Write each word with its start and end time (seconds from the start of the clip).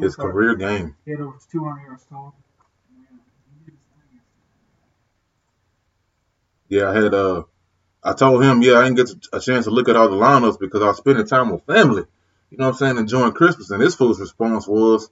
His 0.00 0.16
career 0.16 0.54
game. 0.54 0.96
He 1.04 1.10
had 1.12 1.20
over 1.20 1.36
200 1.50 1.82
yards 1.84 2.04
total. 2.04 2.34
Yeah, 2.90 3.06
he 3.58 3.64
did 3.64 3.74
his 3.74 3.80
thing. 3.80 4.20
Yeah, 6.68 6.90
I 6.90 6.94
had 6.94 7.14
uh, 7.14 7.42
I 8.02 8.12
told 8.14 8.42
him, 8.42 8.62
yeah, 8.62 8.78
I 8.78 8.84
didn't 8.84 8.96
get 8.96 9.10
a 9.32 9.40
chance 9.40 9.66
to 9.66 9.70
look 9.70 9.88
at 9.88 9.96
all 9.96 10.08
the 10.08 10.16
lineups 10.16 10.58
because 10.58 10.82
I 10.82 10.86
was 10.86 10.96
spending 10.96 11.26
time 11.26 11.50
with 11.50 11.64
family. 11.66 12.04
You 12.50 12.58
know 12.58 12.66
what 12.66 12.72
I'm 12.72 12.78
saying? 12.78 12.98
Enjoying 12.98 13.32
Christmas. 13.32 13.70
And 13.70 13.82
this 13.82 13.94
fool's 13.94 14.20
response 14.20 14.66
was 14.66 15.10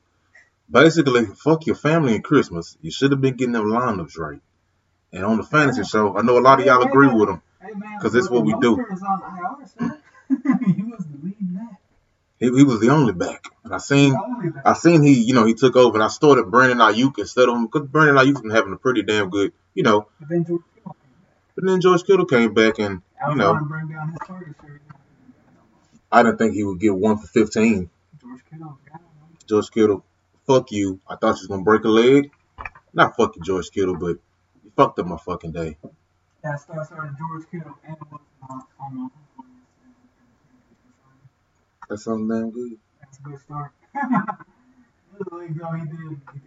basically, 0.70 1.26
fuck 1.26 1.66
your 1.66 1.76
family 1.76 2.14
and 2.14 2.24
Christmas. 2.24 2.76
You 2.80 2.90
should 2.90 3.12
have 3.12 3.20
been 3.20 3.36
getting 3.36 3.52
them 3.52 3.66
lineups 3.66 4.18
right. 4.18 4.40
And 5.12 5.24
on 5.24 5.36
the 5.38 5.44
fantasy 5.44 5.84
show, 5.84 6.16
I 6.16 6.22
know 6.22 6.38
a 6.38 6.40
lot 6.40 6.60
of 6.60 6.66
y'all 6.66 6.82
agree 6.82 7.08
with 7.08 7.28
him. 7.28 7.42
Hey 7.60 7.72
man, 7.74 7.98
'Cause 8.00 8.12
this 8.12 8.24
is 8.24 8.30
what 8.30 8.44
we 8.44 8.54
do. 8.60 8.84
He, 12.38 12.46
he 12.46 12.64
was 12.64 12.80
the 12.80 12.90
only 12.90 13.12
back. 13.12 13.44
And 13.64 13.74
I 13.74 13.78
seen 13.78 14.12
The 14.12 14.22
only 14.24 14.50
back. 14.50 14.66
I 14.66 14.72
seen 14.74 15.02
he, 15.02 15.14
you 15.14 15.34
know, 15.34 15.44
he 15.44 15.54
took 15.54 15.76
over 15.76 15.96
and 15.96 16.04
I 16.04 16.08
started 16.08 16.50
Brandon 16.50 16.78
Aiyuk 16.78 17.18
instead 17.18 17.48
of 17.48 17.56
him 17.56 17.66
because 17.66 17.88
Brandon 17.88 18.16
Aiyuk's 18.16 18.40
been 18.40 18.50
having 18.50 18.72
a 18.72 18.76
pretty 18.76 19.02
damn 19.02 19.30
good, 19.30 19.52
you 19.74 19.82
know. 19.82 20.06
But 20.20 20.28
then 20.28 20.44
George 20.44 20.62
Kittle 20.74 20.94
came 20.94 21.12
back. 21.24 21.54
But 21.54 21.64
then 21.64 21.80
George 21.80 22.04
Kittle 22.04 22.26
came 22.26 22.54
back 22.54 22.78
and, 22.78 23.02
you 23.28 23.34
know, 23.34 23.52
trying 23.52 23.64
to 23.64 23.68
bring 23.68 23.88
down 23.88 24.08
his 24.10 24.18
target 24.26 24.54
share. 24.60 24.80
I 26.10 26.22
didn't 26.22 26.38
think 26.38 26.54
he 26.54 26.64
would 26.64 26.80
get 26.80 26.94
one 26.94 27.18
for 27.18 27.26
15. 27.26 27.90
George 28.20 28.40
Kittle. 28.50 28.78
George 29.46 29.70
Kittle, 29.70 30.04
fuck 30.46 30.70
you. 30.72 31.00
I 31.08 31.16
thought 31.16 31.36
you 31.36 31.40
was 31.40 31.46
gonna 31.48 31.62
break 31.62 31.84
a 31.84 31.88
leg. 31.88 32.30
Not 32.94 33.16
fuck 33.16 33.36
you, 33.36 33.42
George 33.42 33.70
Kittle, 33.70 33.96
but 33.96 34.16
you 34.64 34.72
fucked 34.76 34.98
up 34.98 35.06
my 35.06 35.16
fucking 35.18 35.52
day. 35.52 35.76
That 36.42 36.60
star 36.60 36.84
started 36.84 37.16
George 37.18 37.44
Kittle 37.50 37.76
and 37.86 37.96
was 38.10 38.20
on 38.48 38.62
on 38.80 38.94
the 38.94 39.27
That 41.88 41.98
sounds 41.98 42.28
damn 42.30 42.50
good. 42.50 42.78
That's 43.00 43.18
a 43.18 43.22
good 43.22 43.38
start. 43.40 43.72
League 45.32 45.58
though, 45.58 45.72
he 45.72 45.84
did. 45.84 46.20
He 46.32 46.38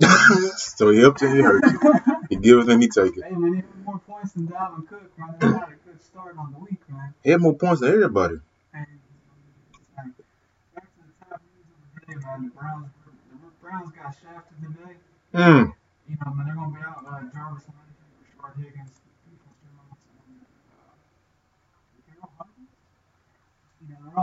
did. 0.00 0.52
So 0.58 0.90
he 0.90 0.98
helped 1.00 1.22
you, 1.22 1.28
he 1.28 1.40
hurt 1.40 1.64
you. 1.64 1.78
He 2.30 2.36
gives 2.36 2.68
and 2.68 2.82
he 2.82 2.88
take 2.88 3.16
it. 3.16 3.24
Hey 3.24 3.30
man, 3.30 3.54
he 3.54 3.60
had 3.60 3.84
more 3.84 3.98
points 3.98 4.32
than 4.32 4.48
Dalvin 4.48 4.86
Cook, 4.88 5.18
man. 5.18 5.36
They 5.38 5.46
had 5.46 5.68
a 5.68 5.76
good 5.86 6.02
start 6.02 6.36
on 6.38 6.52
the 6.52 6.58
week, 6.58 6.80
man. 6.88 7.14
He 7.22 7.30
had 7.30 7.40
more 7.40 7.54
points 7.54 7.80
than 7.80 7.92
everybody. 7.92 8.40
And 8.74 8.86
like, 9.96 10.12
back 10.74 10.84
to 10.84 11.00
the 11.04 11.12
top 11.28 11.40
news 11.44 11.68
of 11.70 11.78
the 11.94 12.00
day, 12.06 12.18
man. 12.24 12.38
The 12.44 12.50
Browns, 12.50 12.88
the 13.30 13.50
Browns 13.62 13.90
got 13.92 14.14
shafted 14.16 14.56
today. 14.60 14.96
Mm. 15.34 15.72
You 16.08 16.16
know, 16.16 16.32
man, 16.34 16.44
they're 16.46 16.54
gonna 16.56 16.72
be 16.74 16.80
out 16.80 17.04
uh, 17.06 17.20
Jarvis 17.32 17.64
Landry, 17.68 17.94
Rashard 18.40 18.56
Higgins, 18.56 18.94
Ethan 19.28 19.54
Jones, 19.62 20.00
and 20.16 20.44
uh, 20.74 20.96
Mikael 22.08 22.30
Hudson. 22.36 22.66
You 23.80 23.86
know, 23.88 23.99
they're 23.99 23.99
all 23.99 23.99
on 23.99 23.99
the 23.99 23.99
uh, 23.99 23.99
COVID 23.99 23.99
list. 23.99 23.99
The 23.99 23.99
only 23.99 23.99
active 23.99 23.99
receiver 23.99 23.99
is 23.99 23.99
Marvin 23.99 23.99
Hall. 23.99 23.99
Marvin 23.99 23.99
Hall. 23.99 23.99
I 23.99 23.99
mean, 23.99 23.99
I 23.99 23.99
wouldn't 23.99 23.99
say 23.99 23.99
too 24.14 24.20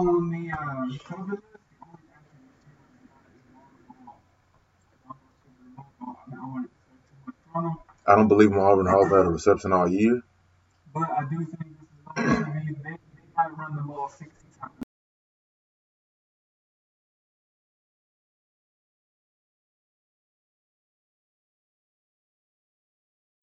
much 7.25 7.35
on 7.55 7.65
him, 7.65 7.77
I 8.07 8.15
don't 8.15 8.27
believe 8.27 8.51
Marvin 8.51 8.85
Hall's 8.85 9.09
had 9.09 9.25
a 9.25 9.29
reception 9.29 9.73
all 9.73 9.87
year. 9.87 10.21
but 10.93 11.09
I 11.09 11.23
do 11.29 11.37
think 11.45 11.77
this 12.15 12.29
is 12.29 12.37
to 12.39 12.45
be. 12.45 12.73
They, 12.83 12.91
they 12.91 12.97
might 13.35 13.57
run 13.57 13.75
the 13.75 13.81
ball 13.83 14.09
60 14.09 14.33
times. 14.59 14.71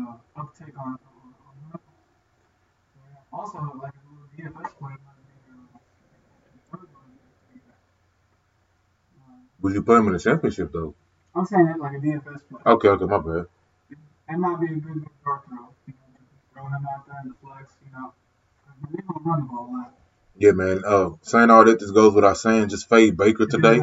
Uh, 0.00 0.16
uptick 0.36 0.76
on, 0.78 0.98
on, 1.06 1.34
on. 1.72 1.80
Also, 3.32 3.58
like 3.82 3.92
a 3.94 4.02
little 4.08 4.28
DFS 4.52 4.70
play 4.78 4.94
might 5.04 5.20
be 5.26 5.34
uh, 5.50 5.78
third 6.72 6.88
one. 6.92 7.10
Would 9.64 9.72
you 9.72 9.82
play 9.82 9.96
him 9.96 10.08
in 10.08 10.12
the 10.12 10.18
championship 10.18 10.72
though? 10.74 10.94
I'm 11.34 11.46
saying 11.46 11.66
it 11.68 11.80
like 11.80 11.96
a 11.96 11.98
DFS 11.98 12.40
play. 12.50 12.60
Okay, 12.66 12.88
okay, 12.88 13.04
my 13.06 13.16
bad. 13.16 13.46
It 14.28 14.36
might 14.36 14.60
be 14.60 14.66
a 14.66 14.68
good 14.68 15.02
big 15.02 15.08
dart 15.24 15.42
throw. 15.48 15.56
You 15.86 15.94
know, 15.94 16.20
just 16.20 16.42
throw 16.52 16.66
him 16.66 16.86
out 16.94 17.06
there 17.06 17.16
in 17.22 17.28
the 17.30 17.34
flex. 17.42 17.72
You 17.82 17.92
know, 17.92 18.12
they're 18.92 19.04
gonna 19.08 19.20
run 19.24 19.40
the 19.40 19.46
ball 19.46 19.70
a 19.70 19.72
lot. 19.72 19.94
Yeah, 20.36 20.50
man. 20.52 20.82
Uh, 20.86 21.10
saying 21.22 21.48
all 21.48 21.64
that, 21.64 21.80
this 21.80 21.90
goes 21.92 22.12
without 22.12 22.36
saying. 22.36 22.68
Just 22.68 22.90
fade 22.90 23.16
Baker 23.16 23.46
today. 23.46 23.80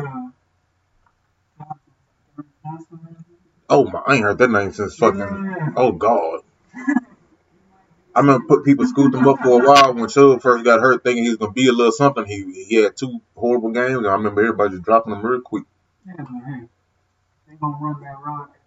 Oh 3.68 3.90
my, 3.90 4.04
I 4.06 4.14
ain't 4.14 4.24
heard 4.24 4.38
that 4.38 4.52
name 4.52 4.74
since 4.74 4.98
fucking. 4.98 5.20
Yeah. 5.20 5.70
Oh 5.78 5.94
God. 5.94 6.42
I 8.14 8.20
remember 8.20 8.46
put 8.46 8.66
people 8.66 8.86
scooped 8.86 9.16
him 9.16 9.28
up 9.28 9.40
for 9.42 9.60
a 9.60 9.68
while 9.68 9.96
when 9.96 10.10
Chubb 10.10 10.44
first 10.44 10.64
got 10.64 10.80
hurt, 10.80 11.04
thinking 11.04 11.24
he 11.24 11.30
was 11.30 11.40
gonna 11.40 11.54
be 11.54 11.70
a 11.70 11.74
little 11.74 11.92
something. 11.92 12.26
He 12.26 12.66
he 12.66 12.76
had 12.76 12.96
two 12.96 13.20
horrible 13.36 13.72
games, 13.72 13.98
and 13.98 14.08
I 14.08 14.14
remember 14.14 14.42
everybody 14.42 14.74
just 14.74 14.84
dropping 14.84 15.14
him 15.14 15.26
real 15.26 15.42
quick. 15.42 15.64
Yeah, 16.06 16.14
but 16.18 16.28
hey, 16.28 16.62
they 17.48 17.56
gonna 17.56 17.78
run 17.80 18.02
that 18.02 18.18
rock. 18.26 18.58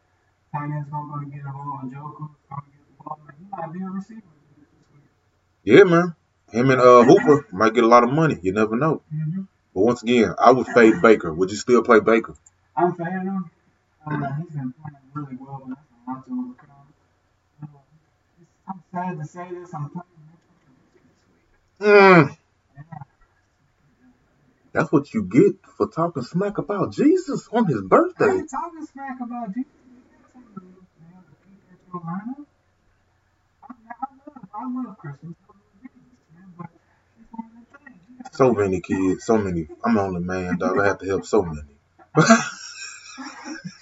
Tight 0.52 0.64
end's 0.70 0.88
gonna 0.88 1.12
go 1.12 1.20
to 1.20 1.26
get 1.26 1.42
the 1.42 1.50
ball, 1.50 1.78
and 1.82 1.92
Joker's 1.92 2.30
gonna 2.48 2.62
get 2.70 2.86
the 2.86 3.02
ball. 3.02 3.18
Man, 3.26 3.36
he 3.38 3.46
might 3.50 3.72
be 3.72 3.80
a 3.80 3.90
receiver. 3.90 4.22
Yeah, 5.64 5.84
man. 5.84 6.14
Him 6.52 6.70
and 6.70 6.80
uh 6.80 7.02
Hooper 7.02 7.46
might 7.52 7.74
get 7.74 7.84
a 7.84 7.88
lot 7.88 8.04
of 8.04 8.10
money. 8.12 8.38
You 8.42 8.52
never 8.52 8.76
know. 8.76 9.02
Mm-hmm. 9.12 9.42
But 9.74 9.80
once 9.80 10.02
again, 10.02 10.34
I 10.38 10.52
would 10.52 10.68
fade 10.68 11.02
Baker. 11.02 11.32
Would 11.32 11.50
you 11.50 11.56
still 11.56 11.82
play 11.82 11.98
Baker? 12.00 12.36
I'm 12.76 12.94
fading 12.94 13.22
him. 13.22 13.50
Uh, 14.06 14.34
he's 14.36 14.50
been 14.50 14.72
playing 14.80 14.96
really 15.14 15.36
well, 15.40 15.62
but 15.66 15.76
that's 15.76 15.88
a 16.06 16.10
lot 16.10 16.26
to 16.26 16.32
overcome. 16.32 16.70
Uh, 17.62 17.66
I'm 18.68 18.82
sad 18.92 19.18
to 19.18 19.26
say 19.26 19.48
this. 19.50 19.74
I'm 19.74 19.90
playing 19.90 20.06
this 21.80 21.88
week. 21.88 21.88
Mm. 21.88 22.36
That's 24.74 24.92
what 24.92 25.14
you 25.14 25.22
get 25.24 25.54
for 25.78 25.86
talking 25.88 26.22
smack 26.24 26.58
about 26.58 26.92
Jesus 26.92 27.48
on 27.52 27.66
his 27.66 27.80
I 27.80 27.86
birthday. 27.86 28.26
ain't 28.26 28.50
talking 28.50 28.86
smack 28.92 29.18
about 29.22 29.54
Jesus. 29.54 29.70
You 29.88 30.02
got 30.10 30.32
something 30.32 30.54
to 30.56 30.62
you 30.66 31.06
know, 31.14 31.22
to 31.22 31.34
keep 31.46 31.62
at 31.70 31.78
your 31.86 32.02
lineup. 32.02 32.46
I, 33.62 33.66
I 33.70 34.06
love, 34.18 34.48
I 34.52 34.88
love 34.88 34.98
Christmas. 34.98 35.36
I 35.48 35.52
love 35.54 35.72
Jesus, 35.80 36.18
man, 36.34 36.52
but 36.58 36.70
it's 37.16 37.30
one 37.30 37.46
of 37.46 37.64
the 37.72 37.78
things. 37.78 38.00
You 38.10 38.18
gotta 38.18 38.36
So 38.36 38.52
many 38.52 38.80
kids, 38.80 39.24
so 39.24 39.38
many. 39.38 39.68
I'm 39.84 39.96
only 39.96 40.20
man, 40.22 40.58
dog. 40.58 40.78
I 40.80 40.86
have 40.88 40.98
to 40.98 41.06
help 41.06 41.24
so 41.24 41.42
many. 41.42 41.62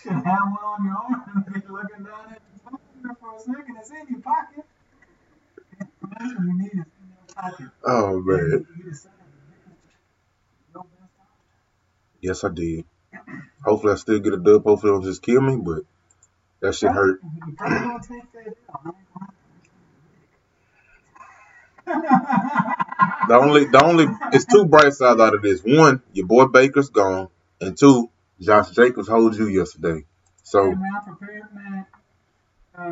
should 0.03 0.13
have 0.13 0.25
one 0.25 0.65
on 0.65 0.85
your 0.85 0.95
arm 0.97 1.23
and 1.35 1.47
be 1.47 1.61
looking 1.73 2.05
down 2.05 2.33
at 2.33 2.43
the 2.45 2.71
phone 2.71 3.17
for 3.21 3.37
a 3.37 3.41
second. 3.41 3.77
It's 3.81 3.91
in 3.91 4.07
your 4.11 4.21
pocket. 4.21 4.65
The 5.71 5.87
information 5.87 6.47
you 6.49 6.55
need 6.59 6.73
is 6.73 6.87
in 7.01 7.09
your 7.09 7.35
pocket. 7.35 7.69
oh 7.87 8.21
man. 8.21 8.67
You 8.77 8.85
decide 8.91 9.13
your 10.75 10.85
best 10.85 11.13
option. 11.21 11.49
Yes, 12.23 12.45
I 12.45 12.51
did. 12.51 12.87
Hopefully, 13.65 13.95
I 13.95 13.97
still 13.97 14.21
get 14.21 14.35
a 14.35 14.39
dub. 14.39 14.65
Hopefully, 14.65 14.93
it 14.93 14.95
don't 14.97 15.05
just 15.05 15.23
kill 15.23 15.41
me, 15.43 15.57
but 15.57 15.85
that 16.61 16.75
shit 16.75 16.93
hurt. 16.93 17.21
The 23.29 23.35
only, 23.37 23.67
the 23.67 23.85
only, 23.85 24.07
it's 24.33 24.47
two 24.47 24.67
bright 24.67 24.93
sides 24.95 25.21
out 25.21 25.35
of 25.35 25.43
this. 25.43 25.63
One, 25.63 26.03
your 26.13 26.27
boy 26.27 26.47
Baker's 26.47 26.91
gone, 26.91 27.29
and 27.61 27.79
two, 27.79 28.11
Josh 28.41 28.71
Jacobs 28.71 29.09
holds 29.09 29.39
you 29.39 29.49
yesterday. 29.49 29.99
Hey, 29.99 30.05
So 30.45 30.75
prepared, 31.07 31.45
man. 31.55 31.87
Uh, 32.77 32.83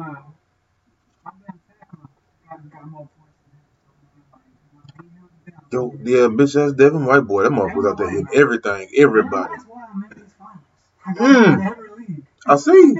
I've 1.26 1.34
been 1.46 1.60
tackling. 1.68 2.08
Got, 2.48 2.70
got 2.72 2.90
more 2.90 3.08
points 3.18 3.38
than 3.46 3.58
him. 3.58 3.66
So, 3.84 3.92
man, 4.02 4.24
like, 4.32 4.42
you 4.62 4.78
know, 4.78 4.86
he 5.02 5.18
held 5.18 5.30
yo, 5.46 5.54
it 5.54 5.59
down. 5.70 6.00
yeah, 6.04 6.28
bitch, 6.28 6.54
that's 6.54 6.72
Devin 6.72 7.04
White 7.04 7.20
boy. 7.20 7.42
That 7.44 7.52
motherfucker 7.52 7.90
out 7.90 7.98
there 7.98 8.10
hitting 8.10 8.28
everything, 8.34 8.88
everybody. 8.96 9.54
That's 9.54 9.64
why 9.64 9.84
I'm 9.92 10.04
in 10.04 10.10
these 10.22 10.32
finals. 10.38 10.64
I 11.06 11.12
got 11.14 11.44
him 11.46 11.60
in 11.60 11.66
every 11.66 11.88
league. 11.96 12.24
I 12.46 12.56
see. 12.56 12.94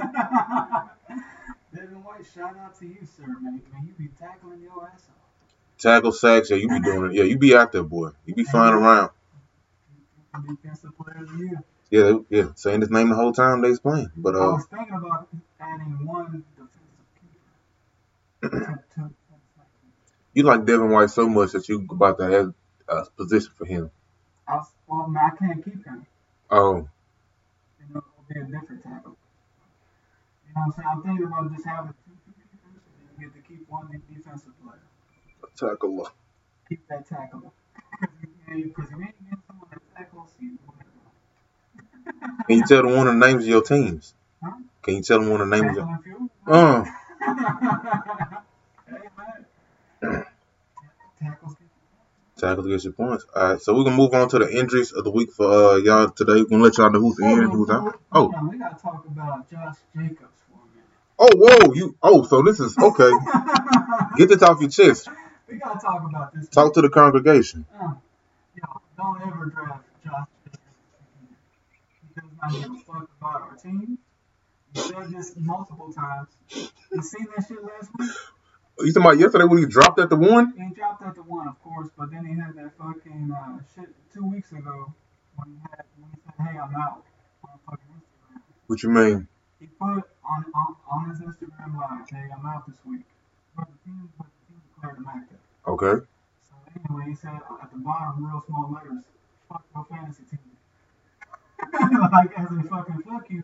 Devin 1.73 2.03
White, 2.03 2.25
shout 2.33 2.57
out 2.57 2.79
to 2.79 2.85
you, 2.85 2.97
sir, 3.17 3.27
man. 3.27 3.61
Man, 3.71 3.85
you 3.85 3.93
be 3.97 4.09
tackling 4.19 4.61
your 4.61 4.89
ass 4.93 5.07
off. 5.09 5.15
Tackle 5.77 6.11
sacks, 6.11 6.49
yeah, 6.49 6.57
you 6.57 6.67
be 6.67 6.79
doing 6.79 7.11
it. 7.11 7.17
Yeah, 7.17 7.23
you 7.23 7.37
be 7.37 7.55
out 7.55 7.71
there, 7.71 7.83
boy. 7.83 8.09
You 8.25 8.35
be 8.35 8.43
flying 8.43 8.73
around. 8.73 9.11
Defensive 10.47 10.91
player 10.97 11.23
of 11.23 11.37
the 11.37 11.37
year. 11.37 11.63
Yeah, 11.89 12.19
yeah, 12.29 12.47
saying 12.55 12.81
his 12.81 12.89
name 12.89 13.09
the 13.09 13.15
whole 13.15 13.33
time 13.33 13.61
they 13.61 13.69
was 13.69 13.79
playing. 13.81 14.11
But 14.15 14.35
uh, 14.35 14.39
I 14.39 14.53
was 14.53 14.65
thinking 14.65 14.95
about 14.95 15.27
adding 15.59 16.05
one 16.05 16.45
defensive 16.55 16.81
keeper 18.41 18.59
to, 18.59 19.01
to, 19.01 19.09
to 19.09 19.11
you 20.33 20.43
like 20.43 20.65
Devin 20.65 20.89
White 20.89 21.09
so 21.09 21.27
much 21.27 21.51
that 21.51 21.67
you 21.67 21.85
about 21.89 22.17
to 22.19 22.29
have 22.29 22.53
position 23.17 23.51
for 23.57 23.65
him. 23.65 23.91
I 24.47 24.55
was, 24.55 24.67
well, 24.87 25.13
I 25.17 25.29
can't 25.37 25.63
keep 25.63 25.85
him. 25.85 26.05
Oh, 26.49 26.87
You 27.79 27.93
know, 27.93 28.03
it'll 28.03 28.25
be 28.27 28.39
a 28.39 28.59
different 28.59 28.83
tackle. 28.83 29.17
You 30.47 30.53
know 30.55 30.61
what 30.65 30.65
I'm 30.65 30.71
saying? 30.73 30.87
I'm 30.91 31.01
thinking 31.03 31.25
about 31.27 31.53
just 31.53 31.65
having 31.65 31.93
two, 32.05 32.11
and 32.25 32.75
you 33.19 33.27
get 33.27 33.33
to 33.33 33.41
keep 33.47 33.69
one 33.69 33.87
defensive 34.13 34.53
player. 34.61 34.83
A 35.43 35.47
tackle. 35.57 36.09
Keep 36.67 36.87
that 36.89 37.07
tackle. 37.07 37.53
Because 37.99 38.15
you, 38.47 38.55
ain't 38.55 38.75
getting 38.75 39.43
someone 39.47 39.69
that 39.71 39.81
tackles 39.95 40.29
you. 40.39 40.57
Can 42.47 42.57
you 42.57 42.65
tell 42.65 42.83
them 42.83 42.95
one 42.97 43.07
of 43.07 43.13
the 43.13 43.19
names 43.19 43.43
of 43.43 43.49
your 43.49 43.61
teams? 43.61 44.13
Huh? 44.43 44.51
Can 44.81 44.95
you 44.95 45.01
tell 45.03 45.19
them 45.19 45.29
one 45.29 45.41
of 45.41 45.49
the 45.49 45.55
names 45.55 45.77
of 45.77 45.87
your? 46.05 46.29
Uh, 46.47 46.83
hey, 48.87 49.09
man. 50.01 50.25
Tackles. 51.21 51.60
Tackles 52.41 52.65
against 52.65 52.85
your 52.85 52.93
points. 52.93 53.23
All 53.35 53.51
right, 53.51 53.61
so 53.61 53.77
we're 53.77 53.83
gonna 53.83 53.95
move 53.95 54.15
on 54.15 54.27
to 54.29 54.39
the 54.39 54.51
injuries 54.51 54.91
of 54.93 55.03
the 55.03 55.11
week 55.11 55.31
for 55.31 55.45
uh, 55.45 55.75
y'all 55.75 56.09
today. 56.09 56.41
We're 56.41 56.45
gonna 56.45 56.63
let 56.63 56.77
y'all 56.79 56.89
know 56.89 56.99
who's 56.99 57.19
in 57.19 57.27
and 57.27 57.51
who's 57.51 57.69
out. 57.69 58.01
Oh, 58.11 58.33
we 58.49 58.57
gotta 58.57 58.81
talk 58.81 59.05
about 59.05 59.47
Josh 59.47 59.75
Jacobs 59.95 60.41
for 60.49 60.57
oh, 61.19 61.29
whoa, 61.35 61.73
you. 61.75 61.95
Oh, 62.01 62.23
so 62.23 62.41
this 62.41 62.59
is 62.59 62.75
okay. 62.79 63.11
Get 64.17 64.29
this 64.29 64.41
off 64.41 64.59
your 64.59 64.71
chest. 64.71 65.07
we 65.47 65.57
gotta 65.57 65.79
talk 65.79 66.01
about 66.03 66.33
this. 66.33 66.49
Talk 66.49 66.73
to 66.73 66.81
the 66.81 66.89
congregation. 66.89 67.67
Uh, 67.79 67.93
yo, 68.55 68.81
don't 68.97 69.21
ever 69.21 69.45
draft 69.45 69.83
Josh 70.03 70.27
Jacobs. 70.43 70.59
He 72.01 72.21
does 72.21 72.31
not 72.41 72.51
give 72.53 72.71
a 72.71 72.91
fuck 72.91 73.09
about 73.19 73.41
our 73.41 73.55
team. 73.55 73.99
You 74.73 74.81
said 74.81 75.11
this 75.11 75.35
multiple 75.37 75.93
times. 75.93 76.29
You 76.91 77.03
seen 77.03 77.27
that 77.35 77.45
shit 77.47 77.63
last 77.63 77.91
week? 77.99 78.09
You 78.79 78.93
talking 78.93 79.01
about 79.03 79.19
yesterday 79.19 79.45
when 79.45 79.59
he 79.59 79.65
dropped 79.65 79.99
at 79.99 80.09
the 80.09 80.15
one? 80.15 80.53
He 80.57 80.73
dropped 80.73 81.03
at 81.03 81.15
the 81.15 81.21
one, 81.23 81.47
of 81.47 81.61
course, 81.61 81.89
but 81.97 82.09
then 82.11 82.25
he 82.25 82.33
had 82.33 82.55
that 82.55 82.71
fucking 82.77 83.31
uh, 83.31 83.59
shit 83.75 83.89
two 84.13 84.25
weeks 84.25 84.51
ago 84.51 84.93
when 85.35 85.49
he 85.49 85.57
had 85.69 85.85
when 85.99 86.09
he 86.11 86.17
said, 86.23 86.33
"Hey, 86.37 86.57
I'm 86.57 86.75
out." 86.75 87.03
On 87.43 87.59
fucking 87.69 87.85
Instagram. 87.93 88.41
What 88.67 88.83
you 88.83 88.89
mean? 88.89 89.27
He 89.59 89.67
put 89.67 90.01
on 90.25 90.45
on, 90.55 90.75
on 90.89 91.09
his 91.09 91.19
Instagram 91.19 91.77
live, 91.77 92.09
"Hey, 92.09 92.29
I'm 92.35 92.45
out 92.45 92.65
this 92.65 92.77
week." 92.85 93.05
But 93.55 93.67
the 93.67 93.77
team, 93.85 94.09
but 94.17 94.27
the 94.27 94.53
team 94.53 94.61
declared 94.73 94.97
him 94.97 95.07
active. 95.13 95.37
Okay. 95.67 96.05
So 96.49 96.53
anyway, 96.73 97.05
he 97.09 97.15
said 97.15 97.37
at 97.61 97.71
the 97.71 97.77
bottom, 97.77 98.25
real 98.25 98.41
small 98.47 98.71
letters, 98.71 99.03
"Fuck 99.49 99.63
your 99.75 99.85
fantasy 99.85 100.23
team." 100.23 100.39
like 102.11 102.31
as 102.37 102.49
in 102.49 102.63
fucking 102.63 103.01
fuck 103.05 103.29
you, 103.29 103.43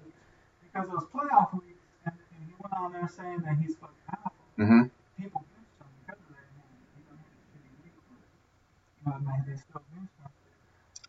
because 0.63 0.89
it 0.89 0.93
was 0.93 1.05
playoff 1.13 1.53
weeks, 1.53 1.85
and, 2.05 2.15
and 2.15 2.41
he 2.47 2.53
went 2.57 2.73
on 2.73 2.93
there 2.93 3.07
saying 3.07 3.41
that 3.45 3.57
he's 3.61 3.75
fucking 3.75 4.09
out. 4.09 4.33
Mm-hmm. 4.57 4.89
People 5.21 5.45
benched 5.53 5.77
him 5.77 5.87
because 6.01 6.21
of 6.21 6.33
that. 6.33 6.49
and 6.49 6.81
He 6.97 7.01
done 7.05 7.17
had 7.21 7.29
a 7.29 7.45
shitty 7.45 7.73
week, 7.85 7.93
but 8.09 8.21
you 8.97 9.03
know, 9.05 9.19
man, 9.21 9.45
they 9.45 9.46
still 9.46 9.46
benched 9.46 9.46
him. 9.46 9.46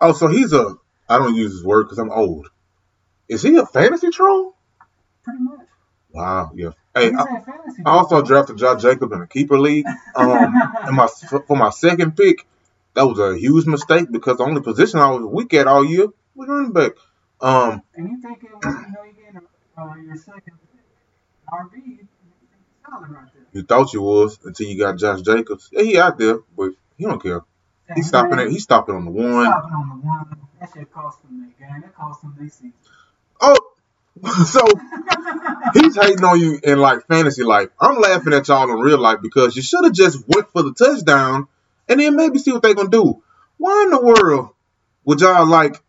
Oh, 0.00 0.12
so 0.12 0.29
he's 0.29 0.53
a. 0.53 0.77
I 1.09 1.19
don't 1.19 1.35
use 1.35 1.53
his 1.53 1.65
word 1.65 1.85
because 1.85 1.99
I'm 1.99 2.11
old. 2.11 2.49
Is 3.29 3.43
he 3.43 3.56
a 3.56 3.67
fantasy 3.67 4.11
troll? 4.11 4.55
Pretty 5.25 5.41
much. 5.41 5.67
Wow. 6.11 6.50
Yeah. 6.55 6.71
Hey, 6.95 7.12
I. 7.12 7.23
I 7.87 7.91
also 7.91 8.23
drafted 8.23 8.59
Josh 8.59 8.83
Jacob 8.83 9.12
in 9.12 9.21
a 9.23 9.27
keeper 9.27 9.59
league. 9.59 9.87
Um, 10.17 10.53
and 10.83 10.97
my 10.97 11.06
for 11.06 11.56
my 11.56 11.71
second 11.71 12.17
pick, 12.17 12.45
that 12.95 13.06
was 13.06 13.19
a 13.21 13.39
huge 13.39 13.67
mistake 13.67 14.11
because 14.11 14.39
the 14.39 14.45
only 14.45 14.61
position 14.62 14.99
I 14.99 15.11
was 15.11 15.25
weak 15.25 15.55
at 15.55 15.69
all 15.69 15.85
year 15.85 16.09
was 16.35 16.49
running 16.49 16.73
back. 16.73 16.93
Um, 17.41 17.83
And 17.94 18.11
you 18.11 18.21
thinking, 18.21 18.51
well, 18.53 18.73
you 18.73 18.93
know, 18.93 19.05
you 19.05 19.12
getting 19.12 19.49
uh, 19.79 19.94
your 20.05 20.17
second 20.17 20.55
RB, 21.53 21.77
you 21.77 21.83
think 21.83 22.09
it's 22.43 22.91
solid 22.91 23.11
right 23.11 23.25
there. 23.33 23.47
you 23.53 23.62
thought 23.62 23.93
you 23.93 24.03
was 24.03 24.39
until 24.44 24.67
you 24.67 24.79
got 24.79 24.97
Josh 24.99 25.21
Jacobs. 25.23 25.69
Yeah, 25.71 25.83
he 25.83 25.99
out 25.99 26.19
there, 26.19 26.39
but 26.56 26.73
he 26.97 27.05
don't 27.05 27.23
care. 27.23 27.43
He's 27.94 28.08
stopping 28.08 28.38
it. 28.38 28.50
He's 28.50 28.62
stopping 28.62 28.94
on 28.94 29.05
the 29.05 29.11
one. 29.11 29.46
Stopping 29.46 29.73
on 29.73 29.88
the 29.88 30.06
one. 30.06 30.49
That 30.61 30.70
shit 30.75 30.93
cost 30.93 31.23
them 31.23 31.40
that 31.40 31.58
game. 31.58 31.81
That 31.81 31.94
cost 31.94 32.23
them 32.23 32.35
their 32.38 32.49
season. 32.49 32.73
Oh, 33.40 33.56
so 34.46 34.67
he's 35.75 35.96
hating 35.96 36.25
on 36.25 36.40
you 36.40 36.58
in 36.62 36.79
like 36.79 37.06
fantasy 37.06 37.44
life. 37.44 37.69
I'm 37.81 38.00
laughing 38.00 38.32
at 38.35 38.49
y'all 38.49 38.70
in 38.70 38.79
real 38.79 38.99
life 38.99 39.19
because 39.23 39.55
you 39.56 39.62
should 39.62 39.85
have 39.85 39.93
just 39.93 40.26
went 40.26 40.50
for 40.50 40.62
the 40.62 40.75
touchdown 40.75 41.46
and 41.88 42.00
then 42.00 42.17
maybe 42.17 42.38
see 42.38 42.52
what 42.52 42.62
they 42.62 42.75
gonna 42.75 42.88
do. 42.88 43.23
Why 43.58 43.85
in 43.85 43.91
the 43.91 44.00
world 44.00 44.50
would 45.05 45.20
y'all 45.20 45.46
like? 45.46 45.81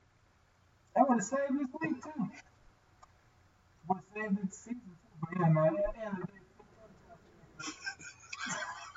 That 0.95 1.09
would 1.09 1.15
have 1.15 1.23
saved 1.23 1.59
this 1.59 1.67
week 1.81 2.03
too. 2.03 2.29
Would 3.87 3.97
have 3.97 4.03
saved 4.13 4.47
this 4.47 4.57
season 4.57 4.81
too. 4.81 5.09
But 5.21 5.29
yeah, 5.39 5.49
man, 5.49 5.65
at 5.65 5.95
the 5.95 6.01
end 6.05 6.17
of 6.17 6.29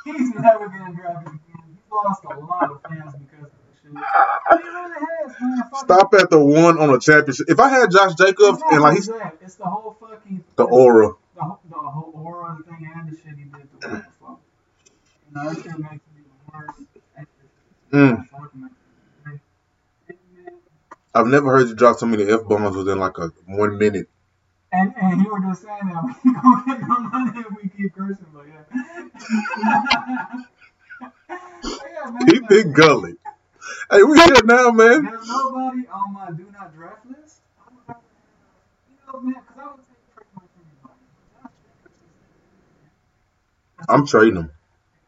the 0.04 0.12
day, 0.12 0.18
he's 0.18 0.34
never 0.34 0.68
getting 0.68 0.94
drafted 0.94 1.28
again. 1.28 1.51
Lost 1.92 2.24
a 2.24 2.38
lot 2.40 2.70
of 2.70 2.80
fans 2.82 3.14
because 3.16 3.46
of 3.46 3.60
this 3.68 3.76
shit. 3.82 3.92
Really 3.92 4.94
has, 4.94 5.80
Stop 5.80 6.14
at 6.14 6.30
the 6.30 6.42
one 6.42 6.78
on 6.78 6.88
a 6.90 6.98
championship. 6.98 7.50
If 7.50 7.60
I 7.60 7.68
had 7.68 7.90
Josh 7.90 8.14
Jacobs 8.14 8.62
and 8.70 8.80
like 8.80 8.94
he's 8.94 9.08
that. 9.08 9.36
It's 9.42 9.56
the 9.56 9.64
whole 9.64 9.94
fucking 10.00 10.42
the 10.56 10.64
aura, 10.64 11.12
the, 11.34 11.56
the 11.68 11.76
whole 11.76 12.12
aura 12.14 12.56
thing 12.66 12.90
and 12.94 13.10
the 13.10 13.16
shit 13.16 13.36
he 13.36 13.44
did 13.44 13.80
to 13.82 13.88
him. 13.88 14.06
So, 14.18 14.38
you 15.28 15.34
know, 15.34 15.52
that 15.52 15.62
shit 15.62 15.78
makes 15.78 15.94
it 15.94 16.16
even 16.16 16.32
worse. 16.50 16.76
Mm. 17.92 18.28
Fuck, 18.28 18.54
man. 18.54 18.70
Hey, 20.08 20.16
man. 20.34 20.54
I've 21.14 21.26
never 21.26 21.50
heard 21.50 21.68
you 21.68 21.74
drop 21.74 21.98
so 21.98 22.06
many 22.06 22.24
f 22.24 22.44
bombs 22.48 22.74
within 22.74 22.98
like 22.98 23.18
a 23.18 23.32
one 23.46 23.76
minute. 23.76 24.08
And 24.72 24.94
and 24.96 25.20
you 25.20 25.30
were 25.30 25.40
just 25.40 25.62
saying 25.62 25.88
that 25.92 26.16
we 26.24 26.32
gonna 26.32 26.62
get 26.66 26.88
no 26.88 27.00
money 27.00 27.40
if 27.40 27.62
we 27.62 27.68
keep 27.68 27.94
cursing, 27.94 28.26
but 28.32 28.46
yeah. 28.48 28.62
Keep 32.26 32.50
it 32.50 32.72
gully. 32.74 33.14
Hey, 33.90 34.02
we 34.02 34.18
here 34.18 34.42
now, 34.44 34.70
man. 34.70 35.04
There's 35.04 35.28
nobody 35.28 35.86
on 35.88 36.12
my 36.14 36.30
do 36.30 36.46
not 36.52 36.74
draft 36.74 37.06
list. 37.06 37.40
I 37.58 37.64
would 37.70 37.82
rather 37.88 38.00
have, 38.00 38.02
you 38.90 38.96
know, 39.12 39.20
man, 39.20 39.34
because 39.46 39.58
I 39.58 39.66
would 39.70 39.80
take 39.88 40.14
pretty 40.14 40.30
much 40.34 40.48
anybody. 40.56 40.98
But 41.42 41.42
Josh 41.42 41.52
Jacobs 41.84 42.86
is- 43.78 43.88
I'm 43.88 44.06
trading 44.06 44.36
him. 44.36 44.50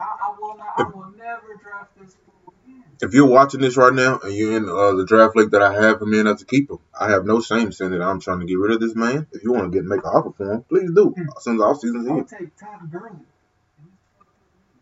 I, 0.00 0.04
I 0.04 0.34
will 0.40 0.56
not. 0.56 0.68
I 0.76 0.82
will 0.84 1.10
never 1.16 1.60
draft 1.62 1.90
this 2.00 2.14
fool 2.26 2.52
again. 2.64 2.84
If 3.02 3.14
you're 3.14 3.26
watching 3.28 3.60
this 3.60 3.76
right 3.76 3.92
now 3.94 4.18
and 4.22 4.34
you're 4.34 4.56
in 4.56 4.68
uh, 4.68 4.92
the 4.92 5.04
draft 5.06 5.36
league 5.36 5.50
that 5.52 5.62
I 5.62 5.72
have 5.74 6.00
him 6.02 6.12
in 6.14 6.26
as 6.26 6.42
a 6.42 6.44
keeper, 6.46 6.76
I 6.98 7.10
have 7.10 7.24
no 7.24 7.40
shame 7.40 7.72
saying 7.72 7.92
that 7.92 8.02
I'm 8.02 8.20
trying 8.20 8.40
to 8.40 8.46
get 8.46 8.58
rid 8.58 8.72
of 8.72 8.80
this 8.80 8.94
man. 8.94 9.26
If 9.32 9.42
you 9.44 9.52
want 9.52 9.70
to 9.72 9.76
get 9.76 9.84
make 9.84 10.00
an 10.00 10.06
offer 10.10 10.32
for 10.36 10.52
him, 10.52 10.62
please 10.68 10.90
do. 10.94 11.14
Since 11.40 11.60
all 11.60 11.74
season's 11.74 12.06
here, 12.06 12.14
would 12.16 12.28
take 12.28 12.56
Todd 12.56 12.90
Gurley. 12.90 13.10
And 13.10 13.86
he's 13.88 13.98
fucked 14.18 14.30
up 14.38 14.44
with 14.54 14.74
me. 14.74 14.80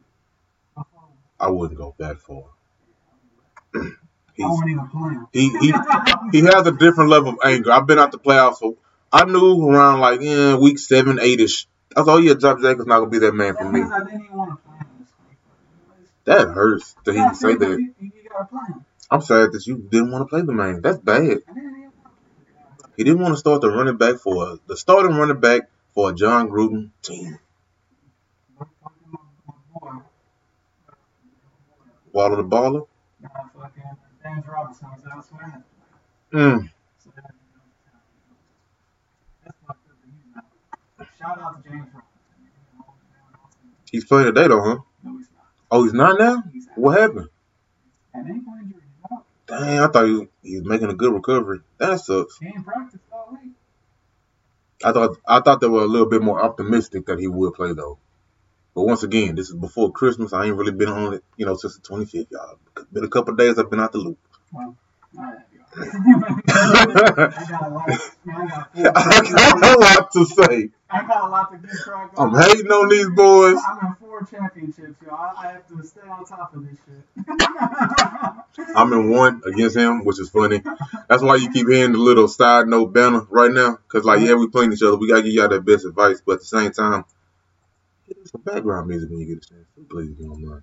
Before- 0.77 1.09
I 1.43 1.51
wouldn't 1.51 1.79
go 1.79 1.95
that 1.99 2.21
far. 2.21 2.45
I 3.75 3.81
He's, 4.35 4.47
wouldn't 4.49 4.71
even 4.71 4.89
play 4.89 5.13
him. 5.15 5.27
he 5.33 5.51
he 5.61 5.75
he 6.33 6.41
has 6.47 6.67
a 6.67 6.73
different 6.73 7.11
level 7.11 7.31
of 7.31 7.39
anger. 7.45 7.73
I've 7.73 7.87
been 7.87 7.99
out 7.99 8.13
the 8.13 8.19
playoffs, 8.19 8.63
I 9.13 9.25
knew 9.27 9.69
around 9.69 10.01
like 10.01 10.21
yeah, 10.23 10.57
week 10.57 10.79
seven, 10.79 11.19
eight 11.21 11.41
ish. 11.41 11.67
I 11.97 12.01
was 12.01 12.07
like, 12.09 12.15
oh 12.15 12.19
yeah, 12.21 12.35
Josh 12.35 12.63
Jacobs 12.63 12.87
not 12.87 13.01
gonna 13.01 13.11
be 13.11 13.19
that 13.21 13.35
man 13.35 13.57
for 13.57 13.71
me. 13.71 13.81
means 13.81 13.93
I 13.93 13.99
didn't 14.05 14.25
even 14.25 14.37
want 14.39 14.51
to 14.53 14.57
play 14.69 14.79
him 14.79 14.87
this 15.01 15.09
week. 15.29 15.39
That 16.27 16.49
hurts 16.49 16.97
to 17.05 17.13
Yeah, 17.13 17.23
even 17.23 17.35
say 17.35 17.57
that. 17.57 17.79
You, 17.79 17.95
you 18.01 18.29
gotta 18.31 18.47
play 18.47 18.61
him. 18.69 18.85
I'm 19.11 19.21
sad 19.23 19.53
that 19.53 19.67
you 19.67 19.77
didn't 19.79 20.11
want 20.13 20.23
to 20.23 20.27
play 20.29 20.43
the 20.43 20.53
man. 20.53 20.81
That's 20.83 20.99
bad. 20.99 21.21
I 21.21 21.25
didn't 21.27 21.41
even 21.49 21.93
want 21.99 22.15
to 22.17 22.23
play 22.23 22.45
the 22.47 22.53
guy. 22.53 22.93
He 22.97 23.05
didn't 23.05 23.21
want 23.21 23.35
to 23.35 23.39
start 23.39 23.61
the 23.61 23.71
running 23.71 23.99
back 23.99 24.17
for 24.17 24.59
the 24.67 24.77
starting 24.77 25.17
running 25.17 25.41
back 25.41 25.63
for 25.95 26.11
a 26.11 26.15
Jon 26.15 26.49
Gruden 26.49 26.91
team. 27.03 27.39
But 28.59 28.69
fucking 28.83 29.13
my, 29.13 29.21
my 29.47 29.55
boy, 29.73 29.89
uh, 29.91 30.01
Waller 32.13 32.37
the 32.37 32.45
baller. 32.45 32.87
uh, 33.25 33.29
fucking 33.55 33.83
James 34.23 34.45
Robinson 34.47 34.89
was 34.91 35.03
elsewhere. 35.13 35.65
Mm. 36.33 36.71
So 37.05 37.11
that, 37.17 37.35
that's 39.45 39.57
fucked 39.67 39.89
up 39.91 39.97
that 40.01 40.11
he's 40.13 40.37
out. 40.37 41.09
Shout 41.19 41.39
out 41.41 41.63
to 41.63 41.69
James 41.69 41.89
Robinson. 41.93 42.03
He. 43.91 43.97
He's 43.99 44.05
playing 44.05 44.27
today 44.27 44.49
though, 44.49 44.63
huh? 44.63 44.79
No, 45.03 45.19
he's 45.19 45.29
not. 45.35 45.47
Oh, 45.71 45.85
he's 45.85 45.93
not 45.93 46.19
now. 46.19 46.43
He's 46.53 46.69
out. 46.69 46.79
What 46.79 46.99
happened? 47.01 47.29
And 48.15 48.27
he's 48.29 48.45
out. 49.13 49.25
Dang, 49.47 49.81
I 49.81 49.89
thought 49.89 50.07
he 50.07 50.13
was, 50.13 50.29
he 50.43 50.55
was 50.59 50.65
making 50.65 50.91
a 50.91 50.95
good 50.95 51.13
recovery. 51.13 51.61
That 51.79 52.01
sucks. 52.01 52.39
He 52.39 52.47
ain't 52.47 52.65
practiced 52.65 53.05
all 53.13 53.37
week. 53.43 53.53
I 54.85 54.93
thought 54.93 55.17
I 55.27 55.41
thought 55.41 55.61
they 55.61 55.69
were 55.69 55.83
a 55.83 55.87
little 55.87 56.09
bit 56.09 56.23
more 56.23 56.43
optimistic 56.43 57.07
that 57.07 57.19
he 57.19 57.29
would 57.29 57.55
play 57.55 57.73
though. 57.73 57.99
But 58.75 58.83
once 58.83 59.03
again, 59.03 59.35
this 59.35 59.49
is 59.51 59.55
before 59.55 59.93
Christmas. 59.93 60.33
I 60.33 60.47
ain't 60.47 60.57
really 60.57 60.73
been 60.73 60.89
on 60.89 61.15
it, 61.15 61.25
you 61.37 61.45
know, 61.45 61.57
since 61.57 61.77
the 61.77 61.83
25th, 61.83 62.31
y'all. 62.31 62.59
Been 62.93 63.05
a 63.05 63.09
couple 63.09 63.35
days. 63.35 63.59
I've 63.59 63.71
been 63.71 63.81
out 63.81 63.93
the 63.93 63.99
loop. 63.99 64.19
Well, 64.51 64.77
all 65.19 65.25
right, 65.25 65.39
y'all. 65.53 65.63
I 65.75 67.47
got 67.49 67.67
a 67.67 67.69
lot. 67.69 67.91
I 68.29 68.47
got 68.47 68.73
four. 68.75 68.93
I 68.95 69.61
got 69.61 69.77
a 69.77 69.81
lot 69.81 70.13
to 70.13 70.27
say. 70.27 70.71
I 70.91 71.07
got 71.07 71.25
a 71.25 71.29
lot 71.29 71.51
to 71.53 71.59
get 71.59 71.71
track 71.85 72.13
I'm 72.19 72.35
hating 72.35 72.71
on 72.71 72.89
these 72.89 73.09
boys. 73.11 73.59
I'm 73.67 73.87
in 73.87 73.95
four 73.95 74.25
championships, 74.25 75.01
y'all. 75.03 75.15
I, 75.15 75.49
I 75.49 75.53
have 75.53 75.67
to 75.69 75.83
stay 75.83 76.01
on 76.03 76.25
top 76.25 76.55
of 76.55 76.67
this 76.67 76.79
shit. 76.85 78.67
I'm 78.77 78.93
in 78.93 79.11
one 79.11 79.43
against 79.47 79.77
him, 79.77 80.05
which 80.05 80.21
is 80.21 80.29
funny. 80.29 80.63
That's 81.09 81.23
why 81.23 81.37
you 81.37 81.51
keep 81.51 81.69
hearing 81.69 81.93
the 81.93 81.99
little 81.99 82.29
side 82.29 82.69
note 82.69 82.93
banner 82.93 83.27
right 83.31 83.51
now. 83.51 83.79
Because, 83.87 84.05
like, 84.05 84.21
yeah, 84.21 84.35
we 84.35 84.49
playing 84.49 84.73
each 84.73 84.83
other. 84.83 84.97
We 84.97 85.09
got 85.09 85.17
to 85.17 85.23
give 85.23 85.33
y'all 85.33 85.49
that 85.49 85.65
best 85.65 85.87
advice. 85.87 86.21
But 86.25 86.35
at 86.35 86.39
the 86.41 86.47
same 86.47 86.73
time, 86.73 87.05
some 88.27 88.43
background 88.43 88.89
music 88.89 89.11
when 89.11 89.21
you 89.21 89.27
get 89.35 89.45
a 89.45 89.49
chance. 89.49 89.67
Please, 89.91 90.11
if 90.13 90.19
you 90.19 90.27
don't 90.29 90.43
mind. 90.43 90.63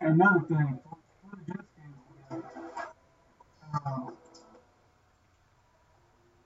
Another 0.00 0.40
thing, 0.48 0.78
uh, 3.74 4.10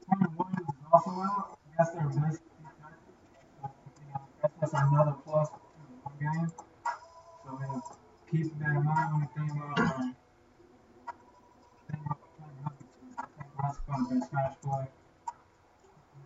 Quinnen 0.04 0.37
Williams 0.37 0.68
is 0.68 0.84
also 0.92 1.11
out. 1.11 1.58
That's 1.78 1.90
their 1.90 2.04
best 2.08 2.40
defense. 2.44 3.00
So, 3.61 3.70
you 4.00 4.06
know, 4.12 4.50
that's 4.61 4.73
another 4.75 5.14
plus 5.25 5.49
in 5.50 5.84
the 6.04 6.25
game. 6.25 6.49
So 7.44 7.50
uh, 7.50 7.80
keep 8.30 8.58
that 8.58 8.70
in 8.76 8.84
mind 8.84 9.12
when 9.12 9.23
you 9.23 9.28
think 9.34 9.50
about 9.52 9.78
um, 9.80 10.16
think 11.90 12.02
about 12.06 12.20
playing 12.38 12.58
Hutchinson. 12.64 13.08
I 13.18 13.25
think 13.25 13.50
that's 13.62 13.78
going 13.87 14.04
to 14.04 14.11
be 14.11 14.16
a 14.18 14.28
smash 14.28 14.54
play. 14.62 14.87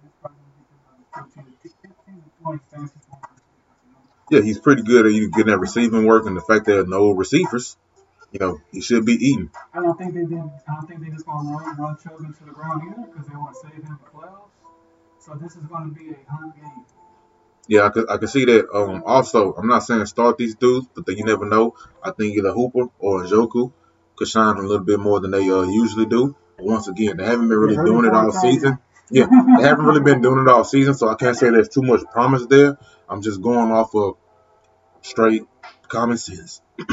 He's 0.02 0.12
probably 0.20 0.38
going 0.38 0.54
to 0.58 0.70
get 0.70 0.80
them 0.84 1.04
uh, 1.14 1.22
15 1.24 1.44
to 1.44 1.68
15 1.68 2.22
to 2.22 2.42
20 2.42 2.60
fantasy 2.70 3.00
points. 3.10 3.37
Yeah, 4.30 4.42
he's 4.42 4.58
pretty 4.58 4.82
good 4.82 5.06
at 5.06 5.12
getting 5.12 5.46
that 5.46 5.58
receiving 5.58 6.06
work 6.06 6.26
and 6.26 6.36
the 6.36 6.40
fact 6.40 6.66
there 6.66 6.80
are 6.80 6.86
no 6.86 7.10
receivers. 7.12 7.76
you 8.32 8.38
know, 8.40 8.60
he 8.72 8.80
should 8.80 9.04
be 9.06 9.14
eating. 9.14 9.50
I 9.72 9.80
don't 9.80 9.96
think 9.96 10.14
they 10.14 10.24
did. 10.24 10.38
I 10.38 10.74
don't 10.74 10.86
think 10.86 11.00
they 11.02 11.10
just 11.10 11.24
gonna 11.24 11.50
run 11.50 11.76
run 11.78 11.96
Chubb 12.02 12.20
into 12.20 12.44
the 12.44 12.50
ground 12.52 12.82
either 12.86 13.08
because 13.10 13.26
they 13.26 13.36
want 13.36 13.54
to 13.54 13.60
save 13.60 13.82
him 13.82 13.98
for 14.04 14.20
playoffs. 14.20 14.50
So 15.18 15.34
this 15.40 15.56
is 15.56 15.66
gonna 15.66 15.90
be 15.92 16.10
a 16.10 16.30
home 16.30 16.52
game. 16.56 16.84
Yeah, 17.68 17.82
I 17.84 17.90
could, 17.90 18.10
I 18.10 18.16
could 18.16 18.30
see 18.30 18.44
that. 18.46 18.70
Um, 18.72 19.02
also, 19.04 19.52
I'm 19.52 19.66
not 19.66 19.80
saying 19.80 20.06
start 20.06 20.38
these 20.38 20.54
dudes, 20.54 20.86
but 20.94 21.04
then 21.04 21.18
you 21.18 21.24
never 21.24 21.44
know. 21.44 21.74
I 22.02 22.12
think 22.12 22.34
either 22.36 22.52
Hooper 22.52 22.88
or 22.98 23.24
Njoku 23.24 23.72
could 24.16 24.28
shine 24.28 24.56
a 24.56 24.62
little 24.62 24.84
bit 24.84 24.98
more 24.98 25.20
than 25.20 25.30
they 25.30 25.48
uh, 25.50 25.62
usually 25.62 26.06
do. 26.06 26.34
But 26.56 26.64
once 26.66 26.88
again, 26.88 27.18
they 27.18 27.24
haven't 27.24 27.48
been 27.48 27.58
really 27.58 27.76
doing 27.76 28.06
it 28.06 28.14
all 28.14 28.32
season. 28.32 28.78
Yeah, 29.10 29.26
they 29.26 29.62
haven't 29.64 29.86
really 29.86 30.02
been 30.02 30.20
doing 30.20 30.42
it 30.42 30.48
all 30.48 30.64
season, 30.64 30.94
so 30.94 31.08
I 31.08 31.14
can't 31.14 31.36
say 31.36 31.50
there's 31.50 31.68
too 31.68 31.82
much 31.82 32.02
promise 32.12 32.46
there. 32.46 32.76
I'm 33.08 33.22
just 33.22 33.40
going 33.40 33.70
off 33.70 33.94
of 33.94 34.16
straight 35.02 35.44
common 35.88 36.18
sense. 36.18 36.60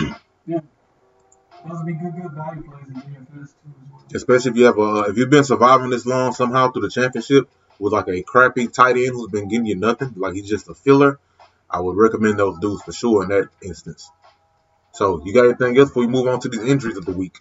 Those 1.67 1.77
would 1.77 1.85
be 1.87 1.93
good, 1.93 2.13
good 2.15 2.31
value 2.31 2.63
plays 2.63 2.87
in 2.87 2.93
DFS 2.93 3.47
too 3.47 3.73
well. 3.91 4.03
Especially 4.13 4.51
if 4.51 4.57
you 4.57 4.65
have 4.65 4.77
a 4.77 5.05
if 5.09 5.17
you've 5.17 5.29
been 5.31 5.43
surviving 5.43 5.89
this 5.89 6.05
long 6.05 6.31
somehow 6.33 6.71
through 6.71 6.83
the 6.83 6.89
championship 6.89 7.49
with 7.79 7.91
like 7.91 8.07
a 8.07 8.21
crappy 8.21 8.67
tight 8.67 8.97
end 8.97 9.13
who's 9.13 9.31
been 9.31 9.47
giving 9.47 9.65
you 9.65 9.75
nothing, 9.75 10.13
like 10.15 10.35
he's 10.35 10.47
just 10.47 10.69
a 10.69 10.75
filler. 10.75 11.19
I 11.69 11.79
would 11.79 11.97
recommend 11.97 12.39
those 12.39 12.59
dudes 12.59 12.83
for 12.83 12.93
sure 12.93 13.23
in 13.23 13.29
that 13.29 13.49
instance. 13.61 14.09
So 14.93 15.21
you 15.25 15.33
got 15.33 15.45
anything 15.45 15.77
else 15.77 15.89
before 15.89 16.03
we 16.03 16.07
move 16.07 16.27
on 16.27 16.39
to 16.41 16.49
these 16.49 16.63
injuries 16.63 16.97
of 16.97 17.05
the 17.05 17.11
week? 17.11 17.39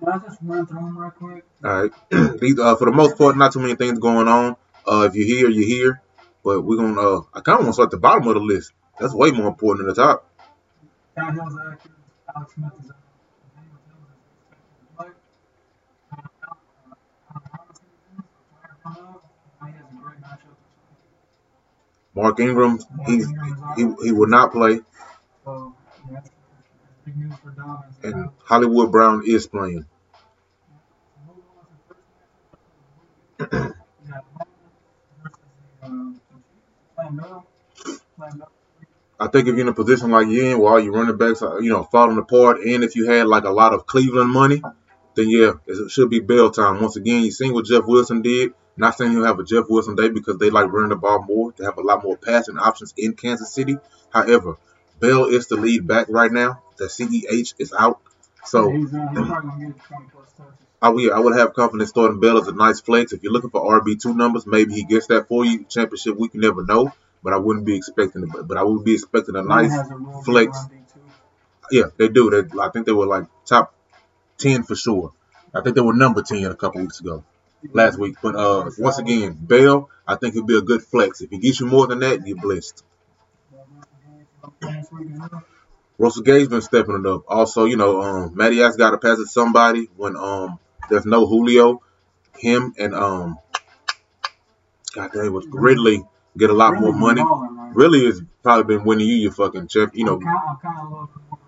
Can 0.00 0.08
I 0.08 0.18
just 0.18 0.38
run 0.42 0.66
through 0.66 0.80
them 0.80 0.98
real 0.98 1.10
quick? 1.10 1.44
All 1.64 1.82
right. 1.82 1.92
These, 2.40 2.58
uh, 2.58 2.74
for 2.76 2.86
the 2.86 2.92
most 2.92 3.18
part, 3.18 3.36
not 3.36 3.52
too 3.52 3.60
many 3.60 3.74
things 3.76 3.98
going 3.98 4.28
on. 4.28 4.56
Uh, 4.86 5.02
if 5.08 5.14
you're 5.14 5.26
here, 5.26 5.48
you're 5.50 5.66
here. 5.66 6.02
But 6.42 6.62
we're 6.62 6.76
gonna. 6.78 7.00
Uh, 7.00 7.20
I 7.34 7.40
kind 7.40 7.58
of 7.58 7.64
want 7.66 7.68
to 7.68 7.72
start 7.74 7.86
at 7.88 7.90
the 7.90 7.98
bottom 7.98 8.26
of 8.26 8.34
the 8.34 8.40
list. 8.40 8.72
That's 8.98 9.12
way 9.14 9.30
more 9.30 9.48
important 9.48 9.86
than 9.86 9.94
the 9.94 10.02
top. 10.02 10.26
Ty 11.18 11.32
Hill's 11.32 11.54
active. 11.70 11.92
Alex 12.34 12.54
Smith 12.54 12.72
is 12.82 12.90
out. 12.90 12.96
Daniel 13.54 13.76
Jones 13.86 14.08
is 14.08 14.16
expected 14.32 14.80
to 14.80 14.86
play. 14.96 15.08
Uh, 16.10 16.16
Allen 17.30 17.50
Robinson 17.52 17.86
is 18.16 18.24
fired 18.50 18.76
from 18.82 18.96
up. 19.04 19.24
He 19.66 19.72
has 19.72 19.84
a 19.84 20.02
great 20.02 20.20
matchup 20.22 20.56
this 20.56 20.88
week. 20.88 22.22
Mark 22.24 22.40
Ingram, 22.40 22.78
he's 23.06 23.26
he, 23.76 23.82
he 24.04 24.12
will 24.12 24.28
not 24.28 24.52
play, 24.52 24.80
So 25.44 25.74
yeah, 26.10 26.14
that's, 26.14 26.30
that's 26.30 26.98
big 27.04 27.16
news 27.18 27.34
for 27.42 27.50
Dobbins. 27.50 27.96
and 28.02 28.30
Hollywood 28.44 28.90
Brown 28.90 29.22
is 29.26 29.46
playing. 29.46 29.84
moving 31.26 31.44
on 31.58 31.64
to 31.66 31.70
the 31.70 31.78
first 31.88 32.00
matchup 32.08 32.32
of 32.32 32.86
the 32.86 33.00
week. 33.00 33.04
We 33.04 33.04
got 33.04 33.04
Atlanta 33.04 33.04
versus 33.04 33.04
the, 33.04 33.04
uh, 33.04 33.04
the 33.04 33.04
Chiefs. 33.04 33.04
Playing 33.04 33.04
Bell. 33.04 33.06
Playing 33.06 33.10
Bell. 33.10 33.26
I 39.18 39.28
think 39.28 39.48
if 39.48 39.54
you're 39.54 39.60
in 39.60 39.68
a 39.68 39.74
position 39.74 40.10
like 40.10 40.28
you're 40.28 40.52
in, 40.52 40.58
where 40.58 40.72
all 40.72 40.80
your 40.80 40.92
running 40.92 41.16
backs 41.16 41.42
are, 41.42 41.60
you 41.62 41.70
know, 41.70 41.84
falling 41.84 42.18
apart, 42.18 42.60
and 42.60 42.84
if 42.84 42.96
you 42.96 43.10
had 43.10 43.26
like 43.26 43.44
a 43.44 43.50
lot 43.50 43.72
of 43.72 43.86
Cleveland 43.86 44.30
money, 44.30 44.62
then 45.14 45.28
yeah, 45.28 45.52
it 45.66 45.90
should 45.90 46.10
be 46.10 46.20
bail 46.20 46.50
time. 46.50 46.80
Once 46.80 46.96
again, 46.96 47.22
you 47.22 47.30
seen 47.30 47.54
what 47.54 47.64
Jeff 47.66 47.84
Wilson 47.86 48.22
did. 48.22 48.52
Not 48.76 48.96
saying 48.96 49.12
he'll 49.12 49.24
have 49.24 49.38
a 49.38 49.44
Jeff 49.44 49.66
Wilson 49.68 49.94
day 49.94 50.08
because 50.08 50.38
they 50.38 50.50
like 50.50 50.72
running 50.72 50.90
the 50.90 50.96
ball 50.96 51.22
more. 51.22 51.52
They 51.56 51.64
have 51.64 51.78
a 51.78 51.82
lot 51.82 52.02
more 52.04 52.16
passing 52.16 52.58
options 52.58 52.94
in 52.96 53.14
Kansas 53.14 53.52
City. 53.52 53.78
However, 54.10 54.56
Bell 55.00 55.26
is 55.26 55.46
the 55.46 55.56
lead 55.56 55.86
back 55.86 56.06
right 56.08 56.32
now. 56.32 56.62
The 56.76 56.86
CEH 56.86 57.54
is 57.58 57.72
out. 57.72 58.00
So 58.44 58.68
uh, 58.68 58.76
he's 58.76 58.90
probably 58.90 59.22
gonna 59.24 59.66
get 59.66 59.84
20 59.84 60.06
plus 60.12 60.32
touches. 60.32 60.66
I 60.82 60.88
would, 60.88 61.12
I 61.12 61.20
would 61.20 61.36
have 61.36 61.52
confidence 61.52 61.90
starting 61.90 62.20
Bell 62.20 62.38
as 62.38 62.48
a 62.48 62.52
nice 62.52 62.80
flex. 62.80 63.12
If 63.12 63.22
you're 63.22 63.32
looking 63.32 63.50
for 63.50 63.80
RB2 63.80 64.16
numbers, 64.16 64.46
maybe 64.46 64.72
he 64.74 64.84
gets 64.84 65.08
that 65.08 65.28
for 65.28 65.44
you. 65.44 65.64
Championship 65.64 66.16
week, 66.16 66.32
you 66.34 66.40
never 66.40 66.64
know. 66.64 66.92
But 67.22 67.34
I 67.34 67.36
wouldn't 67.36 67.66
be 67.66 67.76
expecting 67.76 68.22
it. 68.22 68.48
But, 68.48 68.56
I 68.56 68.62
would 68.62 68.82
be 68.82 68.94
expecting 68.94 69.36
a 69.36 69.42
nice 69.42 69.76
a 69.76 70.22
flex. 70.24 70.56
run 70.56 70.68
D, 70.68 70.76
too. 70.92 71.00
Yeah, 71.70 71.84
they 71.98 72.08
do. 72.08 72.30
They, 72.30 72.58
I 72.58 72.70
think 72.70 72.86
they 72.86 72.92
were 72.92 73.06
like 73.06 73.26
top 73.44 73.74
ten 74.38 74.62
for 74.62 74.74
sure. 74.74 75.12
I 75.54 75.60
think 75.60 75.76
they 75.76 75.82
were 75.82 75.92
number 75.92 76.22
ten 76.22 76.44
a 76.46 76.54
couple 76.54 76.80
weeks 76.80 77.00
ago, 77.00 77.24
last 77.72 77.98
week. 77.98 78.16
But 78.22 78.36
uh, 78.36 78.70
once 78.78 78.98
again, 78.98 79.36
Bell, 79.38 79.90
I 80.06 80.14
think 80.16 80.32
he'll 80.32 80.44
be 80.44 80.56
a 80.56 80.62
good 80.62 80.82
flex. 80.82 81.20
If 81.20 81.28
he 81.28 81.36
gets 81.38 81.60
you 81.60 81.66
more 81.66 81.86
than 81.86 81.98
that, 82.00 82.26
you're 82.26 82.40
blessed. 82.40 82.82
Russell 86.00 86.22
Gage 86.22 86.48
been 86.48 86.62
stepping 86.62 86.94
it 86.98 87.06
up. 87.06 87.24
Also, 87.28 87.66
you 87.66 87.76
know, 87.76 88.00
um, 88.00 88.34
Matty 88.34 88.62
Ice 88.64 88.74
got 88.76 88.92
to 88.92 88.98
pass 88.98 89.18
it 89.18 89.24
to 89.24 89.28
somebody 89.28 89.86
when 89.96 90.16
um 90.16 90.58
there's 90.88 91.04
no 91.04 91.26
Julio. 91.26 91.82
Him 92.38 92.72
and 92.78 92.94
um, 92.94 93.38
God 94.94 95.10
damn, 95.12 95.26
it 95.26 95.28
was 95.28 95.46
Ridley 95.50 96.02
get 96.38 96.48
a 96.48 96.54
lot 96.54 96.80
more 96.80 96.92
money. 96.94 97.22
Really 97.74 98.06
has 98.06 98.22
probably 98.42 98.76
been 98.76 98.86
winning 98.86 99.08
you 99.08 99.16
your 99.16 99.32
fucking 99.32 99.68
champ. 99.68 99.92
You 99.94 100.06
know, 100.06 100.14
I'm 100.14 100.22
kind, 100.22 100.38
I'm 100.48 100.56
kind 100.56 100.78
of 100.78 100.90
looking 100.90 101.22
for 101.28 101.38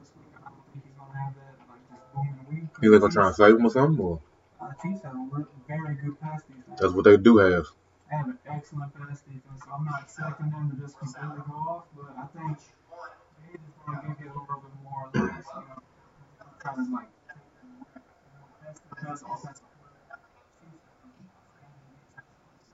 this 0.00 0.10
week. 0.16 0.32
I 0.34 0.48
don't 0.48 0.64
think 0.72 0.84
he's 0.84 0.94
gonna 0.96 1.18
have 1.20 1.34
that 1.36 1.60
like 1.68 1.84
this 1.92 2.00
booming 2.14 2.46
week. 2.50 2.70
you 2.80 2.90
think 2.90 3.02
gonna 3.02 3.12
try 3.12 3.26
and 3.26 3.36
save 3.36 3.54
him 3.56 3.66
or 3.66 3.70
something? 3.70 4.02
Or 4.04 4.20
Uh, 4.60 4.72
Chiefs 4.82 5.02
have 5.04 5.12
a 5.12 5.44
very 5.68 5.94
good 5.96 6.18
pass 6.20 6.40
defense. 6.42 6.80
that's 6.80 6.92
what 6.94 7.04
they 7.04 7.18
do 7.18 7.36
have. 7.36 7.66
They 8.10 8.16
have 8.16 8.28
an 8.28 8.38
excellent 8.48 8.94
pass 8.94 9.20
defense, 9.20 9.60
so 9.62 9.70
I'm 9.76 9.84
not 9.84 10.02
expecting 10.02 10.50
them 10.50 10.70
to 10.70 10.76
just 10.80 10.98
completely 10.98 11.42
go 11.46 11.54
off, 11.54 11.84
but 11.94 12.16
I 12.16 12.26
think 12.32 12.58
want 13.88 14.18
to 14.18 14.24
give 14.24 14.32
a 14.34 14.38
little 14.38 14.60
bit 14.60 14.74
more 14.84 15.10
or 15.14 15.26
less, 15.26 15.46
you 15.54 15.60
know, 15.68 15.82
kind 16.58 16.80
of 16.80 16.88
like 16.92 17.08
best 19.02 19.24
offensive. 19.32 19.64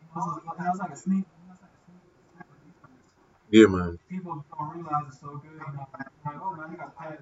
You 0.00 0.09
know, 0.16 0.37
it's 0.37 0.47
like- 0.47 0.56
you 0.59 0.64
know, 0.64 0.92
a 0.92 0.97
sneak. 0.97 1.26
You 1.38 1.47
know, 1.49 1.52
it's 1.54 1.62
like 1.62 1.71
a 1.71 1.80
sneak 1.85 2.04
type 2.37 2.50
of 2.50 2.59
defense. 2.64 3.02
Yeah, 3.50 3.66
man. 3.66 3.99
People 4.09 4.44
don't 4.59 4.71
realize 4.75 5.04
it's 5.09 5.21
so 5.21 5.37
good. 5.38 5.52
You 5.52 5.59
know, 5.59 5.87
like, 5.92 6.37
oh 6.42 6.54
man, 6.56 6.71
they 6.71 6.76
got 6.76 6.97
pass. 6.97 7.18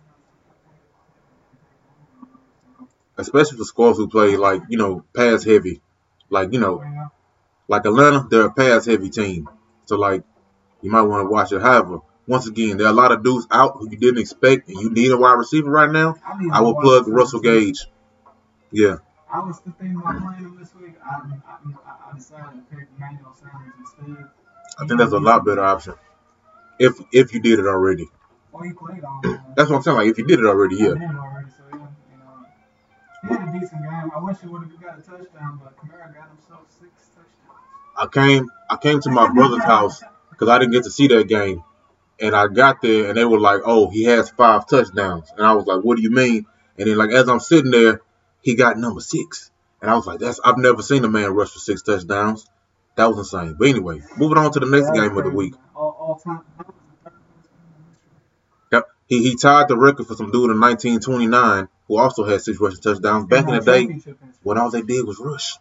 especially 3.18 3.58
for 3.58 3.64
squads 3.64 3.98
who 3.98 4.08
play 4.08 4.36
like 4.36 4.62
you 4.68 4.78
know 4.78 5.04
pass 5.14 5.44
heavy, 5.44 5.80
like 6.30 6.52
you 6.52 6.60
know 6.60 6.82
like 7.68 7.84
Atlanta, 7.86 8.26
they're 8.30 8.46
a 8.46 8.52
pass 8.52 8.86
heavy 8.86 9.10
team. 9.10 9.48
So 9.86 9.96
like 9.96 10.24
you 10.82 10.90
might 10.90 11.02
want 11.02 11.26
to 11.26 11.30
watch 11.30 11.52
it. 11.52 11.62
However, 11.62 12.00
once 12.26 12.46
again, 12.46 12.76
there 12.76 12.86
are 12.86 12.90
a 12.90 12.96
lot 12.96 13.12
of 13.12 13.22
dudes 13.22 13.46
out 13.50 13.76
who 13.76 13.90
you 13.90 13.96
didn't 13.96 14.18
expect, 14.18 14.68
and 14.68 14.78
you 14.78 14.90
need 14.90 15.10
a 15.12 15.16
wide 15.16 15.34
receiver 15.34 15.70
right 15.70 15.90
now. 15.90 16.16
I, 16.24 16.58
I 16.58 16.60
will 16.60 16.74
plug 16.80 17.08
Russell. 17.08 17.40
Gage. 17.40 17.86
Yeah, 18.70 18.96
I 19.32 19.40
was 19.40 19.58
thinking 19.58 19.96
about 19.96 20.20
playing 20.22 20.44
him 20.44 20.56
this 20.58 20.74
week. 20.74 20.94
I, 21.04 21.14
I, 21.14 22.10
I 22.10 22.16
decided 22.16 22.60
to 22.70 22.76
pick 22.76 22.88
Manuel 22.98 23.34
Sanders 23.34 23.74
instead. 23.78 24.28
I 24.78 24.86
think 24.86 24.98
that's 24.98 25.12
a 25.12 25.18
lot 25.18 25.44
better 25.44 25.62
option. 25.62 25.94
If 26.78 26.94
if 27.12 27.34
you 27.34 27.40
did 27.40 27.58
it 27.58 27.66
already, 27.66 28.08
Well, 28.50 28.62
he 28.62 28.72
played 28.72 29.04
on. 29.04 29.26
Uh, 29.26 29.38
that's 29.56 29.68
what 29.70 29.76
I'm 29.76 29.82
saying. 29.82 29.96
Like 29.98 30.08
if 30.08 30.18
you 30.18 30.26
did 30.26 30.38
it 30.40 30.46
already, 30.46 30.76
yeah. 30.76 30.88
did 30.88 31.02
it 31.02 31.04
already, 31.04 31.50
so 31.50 31.64
yeah, 31.70 31.76
you 32.12 32.18
know, 32.18 32.46
he 33.22 33.28
had 33.34 33.54
a 33.54 33.60
decent 33.60 33.82
game. 33.82 34.10
I 34.14 34.18
wish 34.20 34.38
he 34.40 34.46
would 34.48 34.62
have 34.62 34.80
got 34.80 34.98
a 34.98 35.02
touchdown, 35.02 35.60
but 35.62 35.76
Kamara 35.76 36.14
got 36.14 36.28
himself 36.30 36.66
six 36.70 36.90
touchdowns. 37.14 37.96
I 37.96 38.06
came 38.06 38.50
I 38.70 38.76
came 38.76 39.00
to 39.00 39.10
my 39.10 39.28
brother's 39.32 39.64
house 39.64 40.02
because 40.30 40.48
I 40.48 40.58
didn't 40.58 40.72
get 40.72 40.84
to 40.84 40.90
see 40.90 41.08
that 41.08 41.28
game, 41.28 41.62
and 42.22 42.36
I 42.36 42.46
got 42.46 42.80
there 42.80 43.08
and 43.08 43.16
they 43.18 43.24
were 43.24 43.40
like, 43.40 43.62
"Oh, 43.64 43.90
he 43.90 44.04
has 44.04 44.30
five 44.30 44.66
touchdowns," 44.68 45.30
and 45.36 45.44
I 45.44 45.52
was 45.52 45.66
like, 45.66 45.82
"What 45.82 45.96
do 45.96 46.02
you 46.02 46.10
mean?" 46.10 46.46
And 46.78 46.88
then 46.88 46.96
like 46.96 47.10
as 47.10 47.28
I'm 47.28 47.40
sitting 47.40 47.72
there, 47.72 48.00
he 48.40 48.54
got 48.54 48.78
number 48.78 49.00
six, 49.00 49.50
and 49.82 49.90
I 49.90 49.94
was 49.96 50.06
like, 50.06 50.20
"That's 50.20 50.40
I've 50.44 50.56
never 50.56 50.82
seen 50.82 51.04
a 51.04 51.08
man 51.08 51.34
rush 51.34 51.50
for 51.50 51.58
six 51.58 51.82
touchdowns." 51.82 52.46
That 52.94 53.06
was 53.06 53.18
insane. 53.18 53.56
But 53.58 53.68
anyway, 53.68 54.02
moving 54.16 54.38
on 54.38 54.52
to 54.52 54.60
the 54.60 54.66
next 54.66 54.90
game 54.92 55.16
of 55.16 55.24
the 55.24 55.30
week. 55.30 55.54
All, 55.74 55.96
all 55.98 56.18
time. 56.18 56.42
That 56.56 56.66
was 56.66 56.76
the 56.76 57.10
third 57.10 57.24
best 57.34 57.50
game 57.50 57.72
in 57.76 57.84
history. 57.90 58.12
Yep, 58.72 58.88
he 59.08 59.22
he 59.22 59.36
tied 59.36 59.68
the 59.68 59.76
record 59.76 60.06
for 60.06 60.14
some 60.14 60.30
dude 60.30 60.50
in 60.50 60.60
1929 60.60 61.68
who 61.88 61.98
also 61.98 62.24
had 62.24 62.40
six 62.40 62.60
rushing 62.60 62.80
touchdowns 62.80 63.26
back 63.26 63.48
in 63.48 63.54
the 63.54 63.60
day 63.60 63.88
when 64.42 64.58
all 64.58 64.70
they 64.70 64.82
did 64.82 65.04
was 65.04 65.18
rush. 65.18 65.58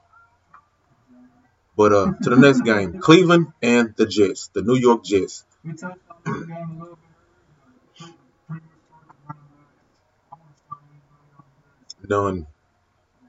But 1.75 1.91
uh, 1.93 2.11
to 2.21 2.29
the 2.29 2.35
next 2.35 2.61
game, 2.61 2.99
Cleveland 3.07 3.47
and 3.63 3.95
the 3.95 4.05
Jets, 4.05 4.49
the 4.53 4.61
New 4.61 4.75
York 4.75 5.03
Jets. 5.03 5.43
None. 12.07 12.47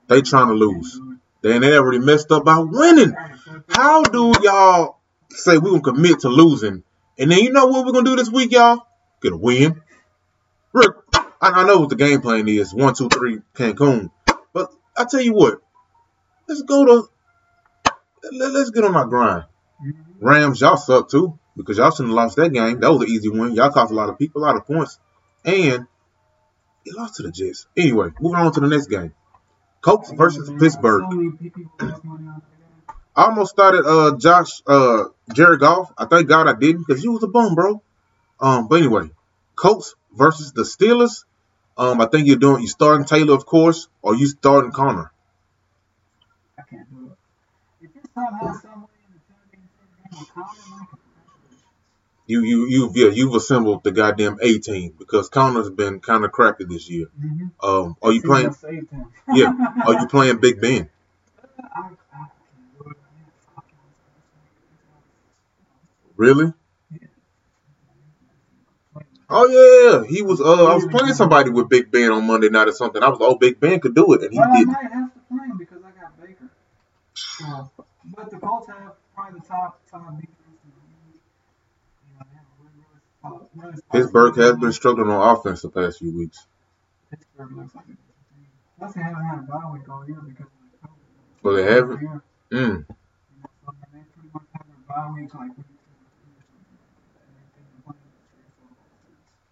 They 0.09 0.23
trying 0.23 0.49
to 0.49 0.55
lose. 0.55 1.01
They 1.43 1.59
they 1.59 1.77
already 1.77 1.99
messed 1.99 2.31
up 2.33 2.45
by 2.45 2.59
winning. 2.59 3.15
How 3.69 4.03
do 4.03 4.33
y'all 4.43 4.99
say 5.31 5.59
we 5.59 5.71
gonna 5.71 5.83
commit 5.83 6.21
to 6.21 6.29
losing, 6.29 6.83
and 7.19 7.31
then 7.31 7.39
you 7.39 7.53
know 7.53 7.67
what 7.67 7.87
we're 7.87 7.93
gonna 7.93 8.11
do 8.11 8.17
this 8.17 8.31
week, 8.31 8.53
y'all? 8.53 8.87
Get 9.23 9.33
a 9.33 9.37
win. 9.37 9.81
Rick, 10.73 10.97
I, 11.41 11.65
know 11.65 11.81
what 11.81 11.91
the 11.91 11.97
game 11.97 12.21
plan 12.23 12.49
is. 12.49 12.75
One, 12.75 12.95
two, 12.95 13.09
three, 13.09 13.41
Cancun. 13.55 14.11
But 14.53 14.73
I 14.97 15.05
tell 15.05 15.21
you 15.21 15.35
what, 15.35 15.61
let's 16.49 16.63
go 16.63 16.85
to. 16.85 17.09
Let, 18.33 18.53
let's 18.53 18.71
get 18.71 18.85
on 18.85 18.97
our 18.97 19.07
grind. 19.07 19.45
Rams, 20.21 20.61
y'all 20.61 20.77
suck 20.77 21.11
too 21.11 21.39
because 21.57 21.79
y'all 21.79 21.91
shouldn't 21.91 22.09
have 22.09 22.17
lost 22.17 22.37
that 22.37 22.53
game. 22.53 22.81
That 22.81 22.93
was 22.93 23.03
an 23.03 23.09
easy 23.09 23.29
one. 23.29 23.55
Y'all 23.55 23.71
cost 23.71 23.91
a 23.91 23.95
lot 23.95 24.09
of 24.09 24.19
people 24.19 24.43
a 24.43 24.45
lot 24.45 24.57
of 24.57 24.67
points, 24.67 24.99
and 25.45 25.87
you 26.85 26.97
lost 26.97 27.17
to 27.17 27.23
the 27.23 27.31
Jets. 27.31 27.67
Anyway, 27.77 28.09
moving 28.21 28.41
on 28.41 28.53
to 28.53 28.61
the 28.61 28.69
next 28.69 28.87
game. 28.87 29.15
Colts 29.81 30.13
versus 30.13 30.51
Pittsburgh. 30.59 31.03
So 31.11 31.17
many 31.17 31.31
people 31.37 31.63
lost 31.81 32.05
money 32.05 32.27
on 32.29 32.43
that 32.43 32.59
game. 32.87 32.95
I 33.15 33.25
almost 33.25 33.51
started 33.51 33.85
uh 33.85 34.17
Josh 34.17 34.63
uh 34.67 35.05
Jared 35.33 35.61
Goff. 35.61 35.93
I 35.99 36.07
thank 36.07 36.29
God 36.29 36.49
I 36.49 36.55
didn't 36.55 36.85
because 36.87 37.03
he 37.03 37.09
was 37.09 37.23
a 37.23 37.29
bum, 37.29 37.55
bro. 37.55 37.83
Um, 38.41 38.69
but 38.69 38.77
anyway, 38.77 39.11
Colts 39.57 39.95
versus 40.13 40.53
the 40.53 40.63
Steelers. 40.63 41.25
Um, 41.77 42.01
I 42.01 42.07
think 42.07 42.27
you're 42.27 42.37
doing 42.37 42.63
you 42.63 42.69
starting 42.69 43.07
Taylor, 43.07 43.35
of 43.35 43.47
course, 43.47 43.89
or 44.03 44.15
you 44.15 44.27
starting 44.27 44.73
Conner. 44.73 45.11
I 46.59 46.63
can't 46.63 46.89
do 46.91 47.13
it. 47.13 47.19
If 47.81 47.91
somehow, 48.15 48.53
some 48.61 48.83
way 48.83 48.89
in 49.07 49.15
the 49.15 50.17
game 50.17 50.27
Conner. 50.35 50.99
You 52.33 52.43
you 52.45 52.67
you 52.69 52.93
yeah 52.95 53.11
you've 53.11 53.35
assembled 53.35 53.85
the 53.85 53.93
goddamn 53.93 54.39
A 54.41 54.59
team 54.59 54.95
because 54.99 55.29
Conner's 55.29 55.69
been 55.69 56.01
kind 56.01 56.25
of 56.25 56.33
crappy 56.33 56.65
this 56.65 56.89
year. 56.89 57.09
Mm-hmm. 57.21 57.47
Um, 57.69 57.97
are 58.03 58.13
you 58.13 58.23
playing? 58.23 58.49
I 58.49 58.53
saved 58.53 58.91
him. 58.91 59.07
Yeah, 59.35 59.53
are 59.87 60.01
you 60.01 60.07
playing 60.07 60.41
Big 60.41 60.61
Ben? 60.61 60.89
I, 61.59 61.63
I 61.63 61.81
can't 61.81 62.31
do 62.79 62.91
it, 62.91 62.97
man. 62.97 63.27
Fuck 63.55 63.67
him. 63.71 63.77
Really? 66.17 66.53
Oh 69.35 69.47
yeah, 69.49 70.05
he 70.09 70.21
was. 70.21 70.41
Uh, 70.43 70.67
I 70.67 70.75
was 70.75 70.87
playing 70.87 71.15
somebody 71.15 71.51
with 71.51 71.69
Big 71.71 71.91
Ben 71.91 72.11
on 72.13 72.27
Monday 72.27 72.51
night 72.51 72.69
or 72.69 72.73
something. 72.73 73.03
I 73.03 73.09
was, 73.09 73.19
oh, 73.23 73.37
Big 73.37 73.59
Ben 73.59 73.81
could 73.81 73.95
do 73.95 74.13
it, 74.13 74.23
and 74.23 74.33
he 74.33 74.39
I 74.39 74.57
didn't. 74.59 74.75
I 74.75 74.83
might 74.83 74.93
have 74.93 75.15
to 75.15 75.21
play 75.21 75.47
him 75.49 75.57
because 75.59 75.83
I 75.83 75.91
got 76.01 76.21
Baker. 76.21 76.51
So, 77.15 77.71
but 78.15 78.31
the 78.31 78.37
Colts 78.39 78.69
have 78.69 78.93
probably 79.15 79.41
the 79.41 79.47
top 79.47 79.81
top 79.91 80.05
defense 80.21 80.61
in 80.65 80.71
the 80.77 80.85
league. 81.09 81.21
You 82.05 82.13
know, 82.13 82.27
they 82.29 82.37
have 82.37 82.45
a 82.45 82.61
really, 82.61 82.77
really 82.77 83.01
solid, 83.01 83.01
really 83.01 83.01
solid 83.01 83.12
Pittsburgh 83.93 84.37
has 84.37 84.57
been 84.57 84.73
struggling 84.73 85.11
on 85.11 85.37
offense 85.37 85.63
the 85.63 85.69
past 85.71 85.99
few 85.99 86.17
weeks, 86.17 86.47
Well, 91.43 91.55
they 91.55 91.65
haven't? 91.65 92.23
Mm. 92.51 92.87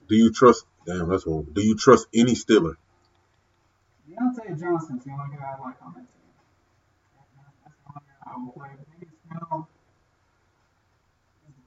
Do 0.08 0.16
you 0.16 0.32
trust? 0.32 0.64
Damn, 0.86 1.08
that's 1.08 1.24
horrible. 1.24 1.52
Do 1.52 1.62
you 1.62 1.76
trust 1.76 2.08
any 2.12 2.32
Steeler? 2.32 2.74
Diontae 4.08 4.58
Johnson's 4.58 5.04
the 5.04 5.10
only 5.12 5.36
guy 5.36 5.54
I 5.56 5.60
like 5.60 5.76
on 5.82 5.94
that 5.94 6.00
team. 6.00 6.06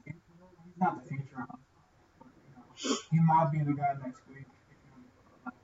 He's 0.04 0.80
not 0.80 1.02
the 1.02 1.08
future. 1.08 1.36
I'm 1.38 1.46
sorry. 1.46 1.88
But, 2.18 2.28
you 2.48 2.56
know, 2.56 2.63
he 2.76 3.20
might 3.20 3.50
be 3.52 3.58
the 3.58 3.72
guy 3.72 3.94
next 4.04 4.20
week. 4.28 4.46
If 4.46 4.78
you, 4.82 4.90
like, 5.44 5.54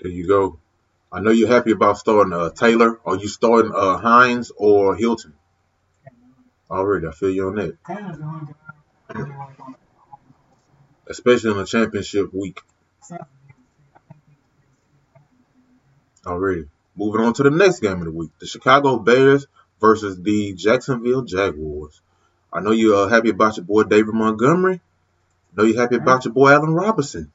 There 0.00 0.10
you 0.10 0.28
go. 0.28 0.58
I 1.12 1.20
know 1.20 1.30
you're 1.30 1.48
happy 1.48 1.70
about 1.70 1.98
starting 1.98 2.32
uh, 2.32 2.50
Taylor. 2.50 3.00
Are 3.04 3.16
you 3.16 3.28
starting 3.28 3.72
uh, 3.74 3.98
Hines 3.98 4.50
or 4.56 4.96
Hilton? 4.96 5.34
can't 6.02 6.16
do 6.18 6.26
it. 6.26 6.72
Already, 6.72 7.06
I 7.06 7.12
feel 7.12 7.30
you 7.30 7.48
on 7.48 7.54
that. 7.56 7.76
Taylor's 7.84 8.18
the 8.18 8.24
only 8.24 8.46
guy 8.46 8.52
I 9.10 9.18
really 9.18 9.30
like 9.30 9.60
on 9.60 9.66
on 9.66 9.74
the. 11.06 11.10
Especially 11.10 11.50
in 11.52 11.58
a 11.58 11.66
championship 11.66 12.32
week. 12.34 12.62
Besides 13.00 13.24
the 13.46 13.52
UFC, 13.52 13.56
I 13.94 13.98
think 14.08 14.20
he's 14.26 14.36
the 16.24 16.30
Already. 16.30 16.64
Moving 16.96 17.22
on 17.22 17.34
to 17.34 17.42
the 17.42 17.50
next 17.50 17.80
game 17.80 17.98
of 17.98 18.04
the 18.04 18.10
week. 18.12 18.30
The 18.38 18.46
Chicago 18.46 18.98
Bears 18.98 19.46
versus 19.80 20.20
the 20.22 20.54
Jacksonville 20.54 21.22
Jaguars. 21.22 22.00
I 22.52 22.60
know 22.60 22.70
you're 22.70 23.06
uh, 23.06 23.08
happy 23.08 23.30
about 23.30 23.56
your 23.56 23.64
boy 23.66 23.82
David 23.84 24.14
Montgomery. 24.14 24.76
I 24.76 24.80
know 25.56 25.64
you're 25.66 25.80
happy 25.80 25.96
about 25.96 26.24
your 26.24 26.34
boy 26.34 26.50
Allen 26.52 26.72
Robinson. 26.74 27.32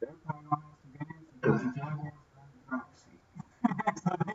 They're 0.00 0.10
probably 0.26 0.44
gonna 0.50 0.62
have 0.62 0.72
some 0.82 0.92
games 0.92 1.26
because 1.40 1.60
the 1.62 1.72
Jaguars 1.80 2.12
are 2.36 2.44
in 2.44 2.52
the 2.52 2.68
driver's 2.68 3.00
seat. 3.00 4.02
so 4.04 4.10
they, 4.26 4.34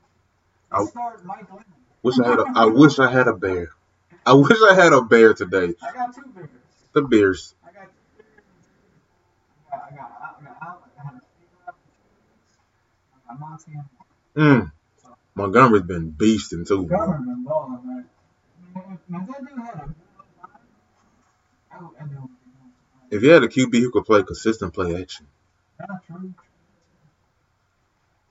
I- 0.71 0.79
Let's 0.79 0.91
start 0.91 1.25
Mike 1.25 1.49
Glennon. 1.49 1.63
Wish 2.03 2.19
I 2.19 2.27
had 2.29 2.39
a, 2.39 2.45
I 2.55 2.65
wish 2.65 2.99
I 2.99 3.09
had 3.11 3.27
a 3.29 3.33
bear. 3.33 3.69
I 4.25 4.33
wish 4.33 4.57
I 4.69 4.73
had 4.75 4.91
a 4.93 5.01
bear 5.01 5.33
today. 5.33 5.73
I 5.81 5.93
got 5.93 6.13
two 6.13 6.23
bears. 6.35 6.49
The 6.93 7.01
Bears. 7.01 7.55
I 7.65 7.71
got 7.71 7.83
two 7.83 7.89
bears 8.17 8.43
and 8.45 8.63
two 8.65 8.71
bears. 8.73 8.93
I 9.71 9.77
got, 9.77 9.91
I 9.91 9.95
got, 9.95 10.11
I 10.21 10.43
got, 10.43 10.57
Allen. 10.61 10.77
I 10.99 11.03
had 11.05 11.13
a 11.13 11.19
Steve 11.19 11.47
I 13.33 13.35
got 13.35 13.39
Monty 13.39 13.71
and 13.73 13.87
Mm. 14.35 14.71
Montgomery's 15.35 15.83
been 15.83 16.11
beasting 16.11 16.67
too. 16.67 16.85
Governor 16.87 17.17
been 17.19 17.43
balling, 17.43 17.85
man. 17.87 18.09
Man, 18.75 18.83
if 18.93 19.09
man, 19.09 19.25
that 19.27 19.39
dude 19.39 19.59
had 19.59 19.75
a 19.75 19.77
good 19.77 19.95
line, 20.37 20.49
I 21.71 21.77
would, 21.81 21.95
I 21.99 22.03
would 22.03 22.09
be 22.09 22.15
more 22.15 22.29
surprised. 22.29 23.11
If 23.11 23.23
you 23.23 23.29
had 23.29 23.43
a 23.43 23.47
QB 23.47 23.73
who 23.79 23.91
could 23.91 24.05
play 24.05 24.23
consistent 24.23 24.73
play 24.73 25.01
action, 25.01 25.27
Yeah, 25.79 25.85
true. 26.07 26.33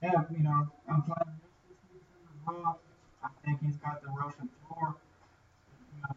Yeah, 0.01 0.23
you 0.31 0.43
know, 0.43 0.67
I'm 0.89 1.01
playing 1.03 1.39
this 1.41 1.51
this 1.69 1.77
season 1.87 2.23
as 2.27 2.39
well. 2.47 2.79
I 3.23 3.29
think 3.45 3.61
he's 3.61 3.77
got 3.77 4.01
the 4.01 4.09
Russian 4.09 4.49
floor. 4.67 4.95
You 5.93 6.01
know, 6.01 6.15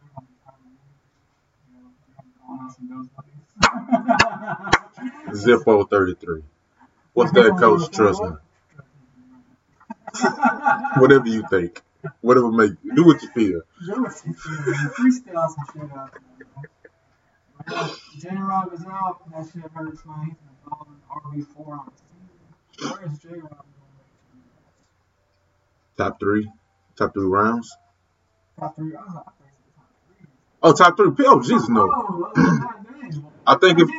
they're 0.00 0.10
gonna 0.14 0.26
be 0.26 0.34
probably, 0.44 0.74
you 1.66 1.74
know, 1.74 1.86
they're 2.06 2.14
gonna 2.16 2.26
be 2.26 2.34
calling 2.42 2.62
out 2.62 2.72
some 2.74 2.86
ghost 2.90 3.10
buddies. 5.24 5.46
Zippo 5.46 5.88
33. 5.88 6.42
What's 7.20 7.32
that, 7.32 7.54
coach? 7.58 7.90
Trust 7.90 8.22
me. 8.22 8.30
Whatever 10.96 11.28
you 11.28 11.44
think. 11.50 11.82
Whatever 12.22 12.50
make 12.50 12.72
do 12.94 13.04
what 13.04 13.22
you 13.22 13.28
feel. 13.28 13.60
Do 13.84 14.06
it, 14.06 14.12
you 14.24 14.32
freestyle 14.32 15.50
some 15.50 15.66
shit 15.70 15.82
out 15.94 16.12
there. 16.12 17.90
J 18.18 18.28
out. 18.38 19.30
That 19.30 19.50
shit 19.52 19.70
hurts, 19.70 20.00
been 20.00 20.36
balling 20.64 21.02
RB4 21.10 21.68
on 21.68 21.90
the 21.90 21.92
season. 22.78 22.96
Where's 22.98 23.18
J 23.18 23.28
going 23.28 23.48
Top 25.98 26.18
three. 26.18 26.50
Top 26.96 27.12
three 27.12 27.26
rounds. 27.26 27.76
Top 28.58 28.74
three. 28.76 28.92
Three. 28.92 30.26
Oh, 30.62 30.72
top 30.72 30.96
three. 30.96 31.12
Oh, 31.26 31.42
Jesus, 31.42 31.68
no. 31.68 31.84
I 33.46 33.56
think 33.56 33.78
if. 33.78 33.90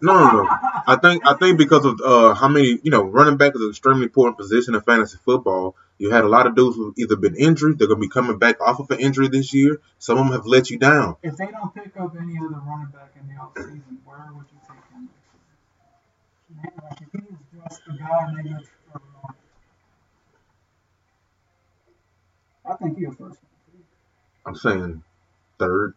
No, 0.00 0.12
no, 0.12 0.42
no. 0.42 0.48
I 0.86 0.96
think 1.00 1.26
I 1.26 1.34
think 1.34 1.58
because 1.58 1.84
of 1.84 2.00
uh, 2.04 2.34
how 2.34 2.48
many 2.48 2.78
you 2.82 2.90
know 2.90 3.02
running 3.02 3.36
back 3.36 3.54
is 3.54 3.62
an 3.62 3.70
extremely 3.70 4.04
important 4.04 4.38
position 4.38 4.74
in 4.74 4.80
fantasy 4.82 5.18
football. 5.24 5.74
You 5.98 6.10
had 6.10 6.24
a 6.24 6.28
lot 6.28 6.46
of 6.46 6.54
dudes 6.54 6.76
who've 6.76 6.92
either 6.98 7.16
been 7.16 7.36
injured, 7.36 7.78
they're 7.78 7.88
gonna 7.88 8.00
be 8.00 8.08
coming 8.08 8.38
back 8.38 8.60
off 8.60 8.80
of 8.80 8.90
an 8.90 9.00
injury 9.00 9.28
this 9.28 9.54
year. 9.54 9.80
Some 9.98 10.18
of 10.18 10.24
them 10.24 10.32
have 10.34 10.46
let 10.46 10.70
you 10.70 10.78
down. 10.78 11.16
If 11.22 11.36
they 11.36 11.46
don't 11.46 11.74
pick 11.74 11.96
up 11.98 12.14
any 12.20 12.36
other 12.38 12.60
running 12.66 12.92
back 12.92 13.14
in 13.18 13.26
the 13.28 13.34
offseason, 13.40 13.96
where 14.04 14.28
would 14.34 14.46
you 14.52 14.58
take 14.68 14.92
him 14.92 15.08
like 16.82 17.00
if 17.00 17.08
he 17.12 17.18
was 17.18 17.70
just 17.70 17.84
the 17.86 17.92
guy 17.94 18.32
maybe 18.34 18.50
Trevor 18.50 19.00
Lawrence. 19.14 19.38
I 22.64 22.74
think 22.74 22.98
he'll 22.98 23.12
first. 23.12 23.40
I'm 24.44 24.54
saying 24.56 25.02
third 25.58 25.94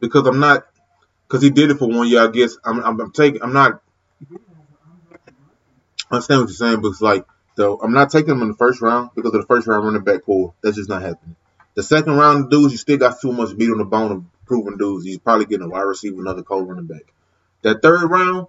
because 0.00 0.26
I'm 0.26 0.40
not 0.40 0.66
because 1.28 1.42
he 1.42 1.50
did 1.50 1.70
it 1.70 1.78
for 1.78 1.88
one 1.88 2.08
year. 2.08 2.22
I 2.22 2.30
guess 2.30 2.56
I'm 2.64 2.80
I'm, 2.80 3.00
I'm 3.00 3.12
taking 3.12 3.42
I'm 3.42 3.52
not 3.52 3.82
He 4.18 4.24
did 4.26 4.40
have 4.48 4.56
an 4.56 4.76
undrafted 4.86 5.34
rookie. 5.38 6.06
I 6.10 6.14
understand 6.14 6.40
what 6.40 6.48
you're 6.48 6.56
saying, 6.56 6.80
but 6.80 6.88
it's 6.88 7.00
like 7.00 7.24
though 7.56 7.78
I'm 7.78 7.92
not 7.92 8.10
taking 8.10 8.32
him 8.32 8.42
in 8.42 8.48
the 8.48 8.56
first 8.56 8.80
round 8.80 9.10
because 9.14 9.34
of 9.34 9.40
the 9.40 9.46
first 9.46 9.66
round 9.66 9.84
running 9.84 10.04
back 10.04 10.24
pool. 10.24 10.54
That's 10.62 10.76
just 10.76 10.88
not 10.88 11.02
happening. 11.02 11.36
The 11.74 11.82
second 11.82 12.16
round 12.16 12.50
dudes, 12.50 12.72
you 12.72 12.78
still 12.78 12.96
got 12.96 13.20
too 13.20 13.32
much 13.32 13.54
meat 13.54 13.70
on 13.70 13.78
the 13.78 13.84
bone 13.84 14.12
of 14.12 14.24
proven 14.46 14.78
dudes. 14.78 15.04
He's 15.04 15.18
probably 15.18 15.46
getting 15.46 15.66
a 15.66 15.68
wide 15.68 15.82
receiver, 15.82 16.20
another 16.20 16.42
cold 16.42 16.68
running 16.68 16.86
back. 16.86 17.12
That 17.62 17.82
third 17.82 18.10
round, 18.10 18.46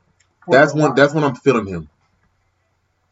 that's 0.48 0.74
when 0.74 0.96
that's 0.96 1.14
when 1.14 1.24
I'm 1.24 1.36
feeling 1.36 1.68
him. 1.68 1.90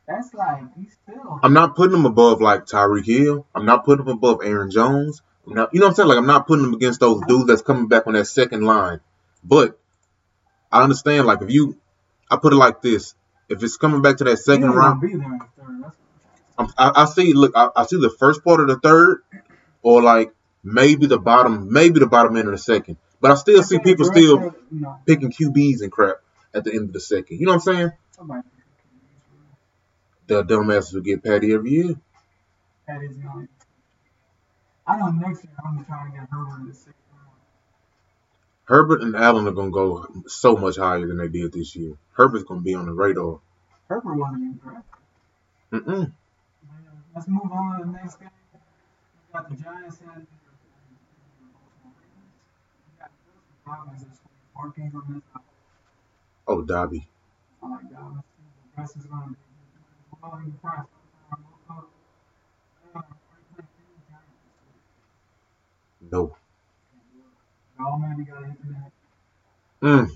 That's 0.07 0.33
like 0.33 0.63
he's 0.75 0.93
still. 1.03 1.39
I'm 1.43 1.53
not 1.53 1.75
putting 1.75 1.97
him 1.97 2.05
above 2.05 2.41
like 2.41 2.65
Tyreek 2.65 3.05
Hill. 3.05 3.45
I'm 3.53 3.65
not 3.65 3.83
putting 3.83 4.05
him 4.05 4.11
above 4.11 4.39
Aaron 4.43 4.71
Jones. 4.71 5.21
I'm 5.45 5.53
not, 5.53 5.73
you 5.73 5.79
know 5.79 5.87
what 5.87 5.91
I'm 5.91 5.95
saying? 5.95 6.09
Like 6.09 6.17
I'm 6.17 6.25
not 6.25 6.47
putting 6.47 6.65
him 6.65 6.73
against 6.73 6.99
those 6.99 7.21
dudes 7.27 7.47
that's 7.47 7.61
coming 7.61 7.87
back 7.87 8.07
on 8.07 8.13
that 8.13 8.25
second 8.25 8.61
line. 8.63 9.01
But 9.47 9.79
I 10.71 10.83
understand. 10.83 11.25
Like 11.25 11.41
if 11.41 11.49
you, 11.49 11.77
I 12.29 12.37
put 12.37 12.53
it 12.53 12.57
like 12.57 12.81
this: 12.81 13.15
if 13.49 13.63
it's 13.63 13.77
coming 13.77 14.01
back 14.01 14.17
to 14.17 14.25
that 14.25 14.37
second 14.37 14.69
round, 14.71 15.01
gonna 15.01 15.13
be 15.13 15.17
there 15.17 15.31
in 15.33 15.39
the 15.39 15.45
third. 15.55 15.83
That's 15.83 15.95
what 15.97 15.99
I'm 16.59 16.67
I'm, 16.77 16.95
I, 16.95 17.01
I 17.03 17.05
see. 17.05 17.33
Look, 17.33 17.53
I, 17.55 17.69
I 17.75 17.85
see 17.85 17.99
the 17.99 18.09
first 18.19 18.43
part 18.43 18.59
of 18.59 18.67
the 18.67 18.77
third, 18.77 19.23
or 19.81 20.01
like 20.01 20.33
maybe 20.63 21.07
the 21.07 21.19
bottom, 21.19 21.71
maybe 21.71 21.99
the 21.99 22.07
bottom 22.07 22.35
end 22.35 22.47
of 22.47 22.51
the 22.53 22.57
second. 22.57 22.97
But 23.21 23.31
I 23.31 23.35
still 23.35 23.63
see 23.63 23.79
people 23.79 24.05
still 24.05 24.37
of- 24.47 24.55
You 24.71 24.81
know, 24.81 24.99
picking 25.05 25.31
QBs 25.31 25.81
and 25.81 25.91
crap 25.91 26.17
at 26.53 26.63
the 26.65 26.71
end 26.73 26.89
of 26.89 26.93
the 26.93 26.99
second. 26.99 27.39
You 27.39 27.45
know 27.45 27.53
what 27.55 27.67
I'm 27.67 27.75
saying? 27.75 27.91
somebody. 28.15 28.41
The 30.27 30.43
dumbasses 30.43 30.93
will 30.93 31.01
get 31.01 31.23
Patty 31.23 31.53
every 31.53 31.69
year. 31.71 31.95
The 32.85 32.93
only. 33.33 33.47
I 34.85 34.97
know 34.97 35.09
next 35.11 35.43
year 35.43 35.53
I'm 35.65 35.85
trying 35.85 36.11
to 36.11 36.17
get 36.17 36.27
Herbert 36.29 36.59
in 36.61 36.67
the 36.67 36.73
sixth 36.73 36.85
round. 36.87 36.96
Herbert 38.67 39.01
and 39.01 39.15
Allen 39.15 39.47
are 39.47 39.51
gonna 39.51 39.71
go 39.71 40.05
so 40.27 40.57
much 40.57 40.75
higher 40.75 41.07
than 41.07 41.17
they 41.17 41.29
did 41.29 41.53
this 41.53 41.75
year. 41.75 41.93
Herbert's 42.13 42.43
gonna 42.43 42.61
be 42.61 42.73
on 42.73 42.85
the 42.85 42.91
radar. 42.91 43.39
Herbert 43.87 44.15
wasn't 44.15 44.59
even. 44.61 44.83
Mm-mm. 45.71 46.11
Let's 47.15 47.27
move 47.29 47.51
on 47.51 47.79
to 47.79 47.85
the 47.85 47.91
next 47.91 48.19
game. 48.19 48.29
We 48.53 49.33
got 49.33 49.49
the 49.49 49.55
Giants 49.55 49.99
and 50.01 50.27
got 52.99 53.09
Justin 53.23 53.65
Robbins 53.65 54.03
this 54.03 54.19
week. 54.19 54.37
Mark 54.55 54.77
Ingram 54.77 55.15
is 55.15 55.23
out. 55.33 55.43
Oh, 56.47 56.61
Dobby. 56.61 57.07
I 57.63 57.69
like 57.69 57.89
Dallas. 57.89 58.23
The 58.75 58.81
rest 58.81 58.97
is 58.97 59.05
going 59.05 59.23
to 59.23 59.29
be 59.29 59.35
well. 60.21 60.39
You 60.45 60.51
can 60.51 60.59
probably 60.61 60.87
start 61.25 61.39
Cooper 61.67 61.87
Rush. 62.93 63.03
are 63.03 63.05
you 63.05 63.63
playing 63.63 63.67
any 63.79 63.99
Giants 64.09 64.37
this 64.43 64.55
week? 66.01 66.11
No. 66.11 66.35
Oh 67.79 67.97
man, 67.97 68.17
we 68.17 68.23
hit 68.23 68.33
the. 68.63 69.87
Mm. 69.87 70.09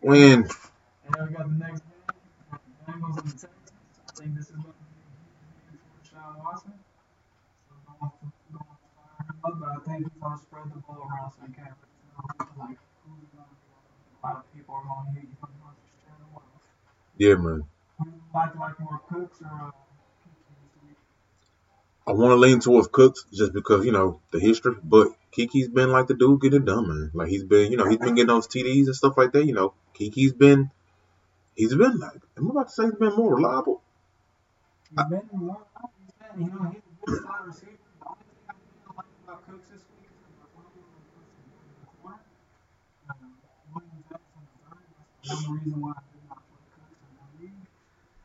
When 0.00 0.40
And 0.42 1.12
then 1.12 1.28
we 1.28 1.34
got 1.34 1.48
the 1.48 1.58
next 1.60 1.82
game. 1.84 2.16
The 2.50 2.92
Bengals 2.92 3.20
and 3.20 3.32
Texans. 3.32 3.52
I 4.08 4.12
think 4.16 4.34
this 4.34 4.48
is 4.48 4.56
going 4.56 4.72
to 4.72 4.84
be 5.68 5.76
for 5.76 6.00
Deshaun 6.00 6.40
Watson. 6.40 6.72
So 7.68 7.76
don't 7.84 8.00
want 8.00 8.14
to, 8.16 8.32
fire 8.96 9.20
him 9.20 9.36
up, 9.44 9.54
but 9.60 9.68
I 9.68 9.78
think 9.84 10.08
he's 10.08 10.16
going 10.16 10.32
to 10.32 10.40
spread 10.40 10.64
the 10.72 10.80
ball 10.80 11.04
around 11.04 11.32
so 11.36 11.44
can't 11.52 11.76
really 11.76 12.56
like 12.56 12.80
who's 13.04 13.28
going 13.36 13.44
to 13.44 13.56
be. 13.60 13.68
A 13.68 14.20
lot 14.24 14.36
of 14.40 14.44
people 14.56 14.74
are 14.74 14.84
going 14.88 15.04
to 15.04 15.20
hit. 15.20 15.28
He's 15.28 15.40
going 15.44 15.52
to 15.52 15.76
just 15.76 16.00
share 16.00 16.16
yeah, 17.18 17.34
man. 17.34 17.64
You 18.00 18.12
like 18.32 18.54
like 18.54 18.80
more 18.80 19.00
Cooks 19.10 19.42
or 19.42 19.50
uh, 19.50 19.52
Keke 19.52 19.52
this 19.52 19.76
week? 19.76 19.87
I 22.08 22.12
want 22.12 22.30
to 22.30 22.36
lean 22.36 22.58
towards 22.60 22.88
Cooks 22.88 23.26
just 23.34 23.52
because 23.52 23.84
you 23.84 23.92
know 23.92 24.20
the 24.30 24.40
history, 24.40 24.76
but 24.82 25.08
Keke's 25.30 25.68
been 25.68 25.90
like 25.90 26.06
the 26.06 26.14
dude 26.14 26.40
getting 26.40 26.64
done, 26.64 26.88
man. 26.88 27.10
Like 27.12 27.28
he's 27.28 27.44
been, 27.44 27.70
you 27.70 27.76
know, 27.76 27.86
he's 27.86 27.98
been 27.98 28.14
getting 28.14 28.28
those 28.28 28.48
TDs 28.48 28.86
and 28.86 28.96
stuff 28.96 29.18
like 29.18 29.32
that. 29.32 29.44
You 29.44 29.52
know, 29.52 29.74
Keke's 29.94 30.32
been, 30.32 30.70
he's 31.54 31.74
been 31.74 31.98
like, 31.98 32.18
I'm 32.38 32.48
about 32.48 32.68
to 32.68 32.72
say 32.72 32.84
he's 32.84 32.94
been 32.94 33.14
more 33.14 33.36
reliable. 33.36 33.82
He's 34.88 35.04
been 35.06 35.28
more. 35.34 35.58
You 36.38 36.46
know, 36.46 36.72
he's 36.72 36.80
a 36.80 37.06
good 37.10 37.22
slot 37.22 37.46
receiver. 37.46 37.72
The 38.00 39.34
I 45.28 45.34
in. 45.34 45.44
Uh, 45.46 45.52
reason 45.52 45.80
why 45.82 45.92
I 45.92 46.00
did 46.08 46.24
not 46.26 46.40
put 46.48 46.60
Cooks 46.72 47.00
in 47.04 47.12
the 47.20 47.44
league. 47.44 47.68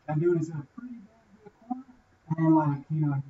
That 0.08 0.20
dude 0.22 0.40
is 0.40 0.50
a 0.52 0.66
pretty 0.74 1.04
damn 1.04 1.28
good 1.44 1.52
corner, 1.60 1.84
and 2.38 2.56
like 2.56 2.86
you 2.90 3.02
know, 3.02 3.24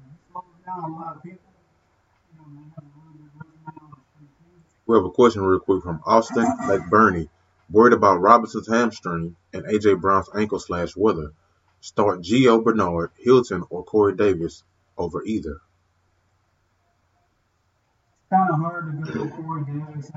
We 4.85 4.95
have 4.95 5.05
a 5.05 5.09
question 5.09 5.41
real 5.41 5.59
quick 5.59 5.83
from 5.83 6.01
Austin 6.05 6.45
McBurney. 6.61 7.29
Worried 7.69 7.93
about 7.93 8.21
Robinson's 8.21 8.67
hamstring 8.67 9.35
and 9.53 9.65
AJ 9.65 9.99
Brown's 9.99 10.29
ankle 10.35 10.59
slash 10.59 10.95
weather. 10.95 11.31
Start 11.81 12.21
Gio 12.21 12.63
Bernard, 12.63 13.11
Hilton, 13.17 13.63
or 13.69 13.83
Corey 13.83 14.15
Davis 14.15 14.63
over 14.97 15.23
either. 15.23 15.57
It's 18.21 18.29
kind 18.29 18.49
of 18.49 18.59
hard 18.59 19.05
to 19.05 19.11
go 19.11 19.23
with 19.23 19.33
Corey 19.33 19.63
Davis. 19.65 20.11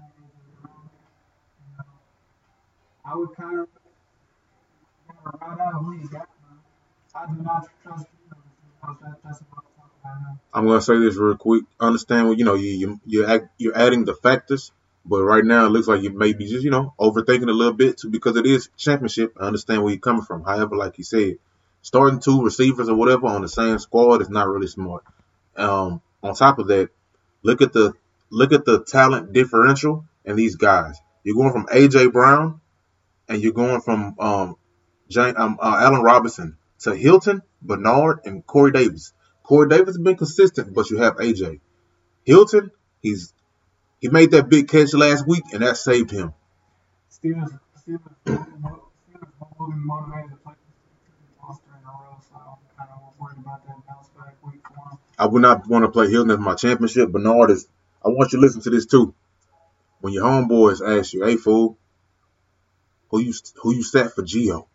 I 3.05 3.17
would 3.17 3.35
kind 3.37 3.61
of 3.61 3.69
right 5.41 5.61
out 5.61 5.73
who 5.75 6.09
got. 6.09 6.29
I 7.15 7.27
do 7.27 7.43
not 7.43 7.69
trust. 7.83 8.07
Because 8.81 9.15
that's 9.25 9.41
about 9.41 9.76
I'm 10.53 10.67
gonna 10.67 10.81
say 10.81 10.99
this 10.99 11.17
real 11.17 11.37
quick. 11.37 11.65
Understand 11.81 12.29
what 12.29 12.39
you 12.39 12.45
know. 12.45 12.55
You 12.55 12.71
you 12.71 13.01
you're, 13.07 13.29
act, 13.29 13.49
you're 13.59 13.77
adding 13.77 14.05
the 14.05 14.15
factors, 14.15 14.73
but 15.05 15.23
right 15.23 15.45
now 15.45 15.67
it 15.67 15.71
looks 15.71 15.89
like 15.89 16.03
you 16.03 16.11
may 16.11 16.33
be 16.33 16.47
just 16.47 16.65
you 16.65 16.71
know 16.71 16.95
overthinking 16.99 17.49
a 17.49 17.53
little 17.53 17.75
bit 17.75 17.99
too 17.99 18.11
because 18.11 18.37
it 18.37 18.47
is 18.47 18.69
championship. 18.77 19.37
I 19.39 19.47
understand 19.47 19.83
where 19.83 19.93
you're 19.93 20.01
coming 20.01 20.23
from. 20.23 20.45
However, 20.45 20.77
like 20.77 20.99
you 20.99 21.05
said, 21.05 21.39
starting 21.83 22.21
two 22.21 22.43
receivers 22.43 22.89
or 22.89 22.97
whatever 22.97 23.27
on 23.27 23.43
the 23.43 23.49
same 23.49 23.79
squad 23.79 24.23
is 24.23 24.31
not 24.31 24.49
really 24.49 24.67
smart. 24.67 25.05
Um, 25.57 26.01
on 26.23 26.35
top 26.35 26.59
of 26.59 26.69
that, 26.69 26.91
look 27.43 27.63
at 27.63 27.73
the 27.73 27.93
look 28.31 28.53
at 28.53 28.65
the 28.65 28.83
talent 28.83 29.33
differential 29.33 30.05
in 30.25 30.37
these 30.37 30.57
guys. 30.57 30.99
You're 31.23 31.37
going 31.37 31.53
from 31.53 31.67
AJ 31.67 32.13
Brown, 32.13 32.61
and 33.29 33.43
you're 33.43 33.53
going 33.53 33.81
from 33.81 34.15
um, 34.19 34.57
Jane, 35.09 35.35
um 35.37 35.59
uh, 35.61 35.77
Allen 35.81 36.03
Robinson 36.03 36.57
to 36.81 36.95
Hilton, 36.95 37.43
Bernard, 37.63 38.21
and 38.25 38.47
Corey 38.47 38.73
Davis. 38.73 39.13
Corey 39.47 39.69
Davis 39.69 39.95
has 39.95 39.99
been 39.99 40.17
consistent, 40.17 40.75
but 40.75 40.91
you 40.91 40.99
have 40.99 41.19
AJ. 41.19 41.61
Hilton, 42.25 42.73
he's 43.01 43.33
he 44.01 44.09
made 44.09 44.33
that 44.33 44.49
big 44.49 44.67
catch 44.67 44.93
last 44.93 45.25
week, 45.27 45.45
and 45.53 45.63
that 45.63 45.77
saved 45.77 46.11
him. 46.11 46.35
Stevens, 47.09 47.53
Stevens, 47.81 48.03
Stevens 48.23 48.43
motivated 49.85 50.31
to 50.31 50.37
play 50.43 50.55
in 51.47 51.85
a 51.85 51.87
row, 51.87 52.19
so 52.29 52.35
I'm 52.35 52.77
kind 52.77 52.91
of 52.91 53.21
worried 53.21 53.39
about 53.39 53.65
that 53.67 53.87
bounce 53.87 54.09
back 54.09 54.35
week 54.45 54.61
for 54.67 54.91
him. 54.91 54.99
I 55.17 55.27
would 55.27 55.43
not 55.43 55.69
want 55.69 55.85
to 55.85 55.91
play 55.93 56.11
Hilton 56.11 56.33
as 56.33 56.39
my 56.41 56.57
championship. 56.57 57.13
Bernard 57.13 57.53
is. 57.53 57.69
I 58.05 58.09
want 58.09 58.33
you 58.33 58.41
to 58.41 58.45
listen 58.45 58.63
to 58.63 58.71
this 58.71 58.87
too. 58.87 59.15
When 60.01 60.13
your 60.13 60.25
homeboys 60.25 60.85
ask 60.85 61.13
you, 61.13 61.25
"Hey 61.25 61.37
fool, 61.37 61.79
who 63.11 63.21
you 63.21 63.33
who 63.63 63.73
you 63.73 63.85
set 63.85 64.13
for 64.13 64.23
Gio?" 64.23 64.67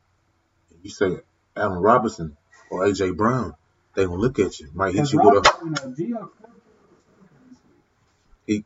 You 0.82 0.90
say 0.90 1.20
Allen 1.58 1.80
Robinson 1.80 2.38
or 2.70 2.86
AJ 2.86 3.18
Brown. 3.18 3.56
They 3.96 4.06
gonna 4.06 4.18
look 4.18 4.40
at 4.40 4.60
you, 4.60 4.70
might 4.74 4.94
hit 4.96 5.12
you 5.12 5.20
with 5.20 5.46
a 5.46 5.50
Rob, 5.50 5.64
you 5.64 5.70
know, 5.70 5.76
Gio 5.76 6.30
could 6.38 6.54
be 6.54 7.28
this 7.50 7.58
week. 8.48 8.66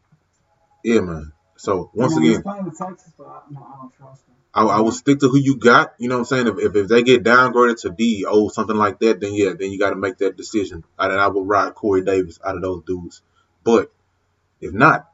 yeah, 0.83 1.01
man. 1.01 1.31
So 1.57 1.89
once 1.93 2.13
You 2.13 2.19
know, 2.19 2.25
he's 2.25 2.31
again, 2.38 2.43
playing 2.43 2.65
with 2.65 2.77
Texas, 2.77 3.13
but 3.17 3.27
I, 3.27 3.38
I 3.38 3.75
don't 3.77 3.93
trust 3.97 4.27
him. 4.27 4.35
I, 4.53 4.63
I 4.63 4.79
would 4.81 4.93
stick 4.93 5.19
to 5.19 5.27
who 5.27 5.38
you 5.38 5.57
got. 5.57 5.95
You 5.99 6.07
know 6.07 6.15
what 6.15 6.19
I'm 6.19 6.25
saying? 6.25 6.47
If, 6.47 6.59
if, 6.59 6.75
if 6.75 6.88
they 6.88 7.03
get 7.03 7.23
downgraded 7.23 7.81
to 7.81 7.89
D, 7.89 8.25
O, 8.25 8.45
or 8.45 8.51
something 8.51 8.75
like 8.75 8.99
that, 8.99 9.19
then 9.19 9.33
yeah, 9.33 9.53
then 9.57 9.71
you 9.71 9.79
got 9.79 9.89
to 9.89 9.97
make 9.97 10.17
that 10.19 10.38
decision. 10.38 10.83
And 10.97 11.13
I 11.13 11.27
would 11.27 11.47
ride 11.47 11.75
Corey 11.75 12.03
Davis 12.03 12.39
out 12.45 12.55
of 12.55 12.61
those 12.61 12.83
dudes. 12.83 13.21
But 13.63 13.91
if 14.61 14.71
not, 14.73 15.09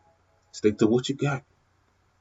stick 0.51 0.77
to 0.79 0.87
what 0.87 1.09
you 1.09 1.15
got. 1.15 1.43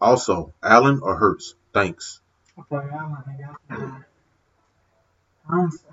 Also, 0.00 0.54
Allen 0.62 1.00
or 1.02 1.16
Hurts. 1.16 1.54
Thanks. 1.74 2.20
I 2.58 2.62
play 2.62 2.86
Allen. 2.90 3.16
He 3.36 3.42
Hurts. 5.46 5.84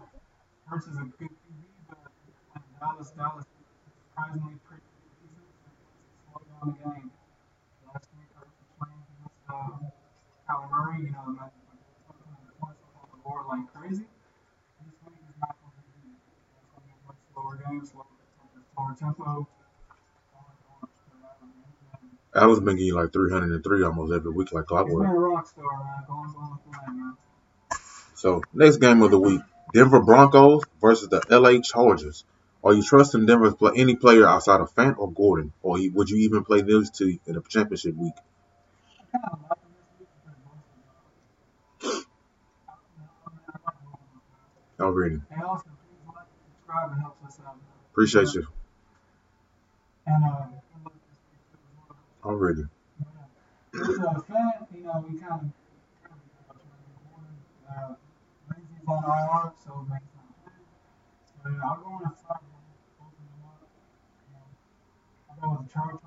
Hurts 0.65 0.87
is 0.87 0.97
a 0.97 0.99
good 0.99 1.11
QB, 1.11 1.27
but 1.27 1.29
when 1.43 1.46
Dallas, 2.79 3.11
Dallas 3.17 3.45
is 3.45 3.65
surprisingly 4.13 4.55
pretty 4.67 4.85
and 4.85 5.75
slow 6.29 6.41
down 6.45 6.65
the 6.69 6.77
game. 6.77 7.11
Last 7.89 8.07
week, 8.13 8.29
Hurts 8.37 8.53
was 8.53 8.69
playing 8.77 9.01
against 9.17 9.41
uh, 9.49 9.81
Kyler 10.45 10.69
Murray. 10.69 11.09
You 11.09 11.11
know, 11.11 11.25
like, 11.41 11.55
points 12.61 12.81
up 12.85 12.93
on 13.01 13.07
the 13.09 13.19
board 13.25 13.45
like 13.49 13.65
crazy. 13.73 14.05
This 14.05 14.93
week 15.05 15.17
is 15.25 15.37
not 15.41 15.57
going 15.57 15.73
to 15.73 15.83
be. 15.89 16.13
It's 16.13 16.69
going 16.69 16.81
to 16.81 16.87
be 16.87 16.93
a 16.93 17.01
much 17.09 17.21
slower 17.33 17.55
game, 17.65 17.81
slower, 17.85 18.13
slower 18.73 18.93
tempo. 18.93 19.47
Allen's 22.35 22.59
been 22.59 22.77
getting 22.77 22.93
like 22.93 23.11
303 23.11 23.83
almost 23.83 24.13
every 24.13 24.31
week, 24.31 24.51
like 24.53 24.65
clockwork. 24.65 25.07
a 25.07 25.11
rock 25.11 25.47
star, 25.47 25.65
man. 25.65 26.05
Going, 26.05 26.33
going, 26.33 26.59
playing, 26.69 26.99
man. 26.99 27.17
So, 28.13 28.41
next 28.53 28.77
game 28.77 29.01
of 29.01 29.09
the 29.09 29.19
week 29.19 29.41
Denver 29.73 30.01
Broncos 30.01 30.63
versus 30.79 31.09
the 31.09 31.21
LA 31.29 31.59
Chargers. 31.61 32.23
Are 32.63 32.73
you 32.73 32.83
trusting 32.83 33.25
Denver 33.25 33.49
to 33.51 33.55
play 33.55 33.71
any 33.77 33.95
player 33.95 34.27
outside 34.27 34.61
of 34.61 34.73
Fant 34.73 34.97
or 34.97 35.11
Gordon? 35.11 35.53
Or 35.61 35.77
would 35.93 36.09
you 36.09 36.17
even 36.17 36.43
play 36.43 36.61
those 36.61 36.89
two 36.89 37.19
in 37.25 37.37
a 37.37 37.41
championship 37.41 37.95
week? 37.95 38.13
Already. 44.79 45.19
Hey, 45.29 45.41
Austin, 45.41 45.71
please 45.71 46.07
like 46.07 46.25
and 46.29 46.39
subscribe. 46.55 46.91
It 46.91 47.01
helps 47.01 47.25
us 47.25 47.39
out. 47.45 47.55
Appreciate 47.91 48.33
you. 48.33 48.47
And 50.05 50.23
uh. 50.23 50.45
Already. 52.23 52.63
Uh, 52.63 52.67
With 53.73 53.99
uh, 53.99 54.19
you 54.75 54.83
know, 54.83 55.05
we 55.09 55.19
kind 55.19 55.31
of 55.31 55.51
uh, 57.69 58.91
on 58.91 59.03
IR, 59.03 59.51
so 59.65 59.85
not 59.89 60.01
playing. 60.11 60.16
Yeah, 61.47 61.59
I'll 61.63 61.77
go 61.77 61.89
on 61.89 62.01
a 62.03 62.17
start 62.19 62.41
both 62.99 63.07
of 63.07 63.17
them 63.17 63.43
up. 63.45 63.59
Um, 65.43 65.49
I'll 65.49 65.49
go 65.49 65.57
with 65.57 65.67
the 65.67 65.73
Chargers. 65.73 65.99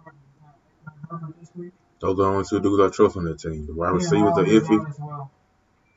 Herbert 1.11 1.41
this 1.41 1.51
week. 1.57 1.73
Those 2.01 2.13
are 2.13 2.15
the 2.15 2.25
only 2.25 2.45
two 2.45 2.61
dudes 2.61 2.83
I 2.83 2.95
trust 2.95 3.17
on 3.17 3.25
that 3.25 3.39
team. 3.39 3.67
The 3.67 3.75
wide 3.75 3.91
receivers 3.91 4.39
are 4.39 4.45
iffy. 4.45 4.99
well. 5.01 5.31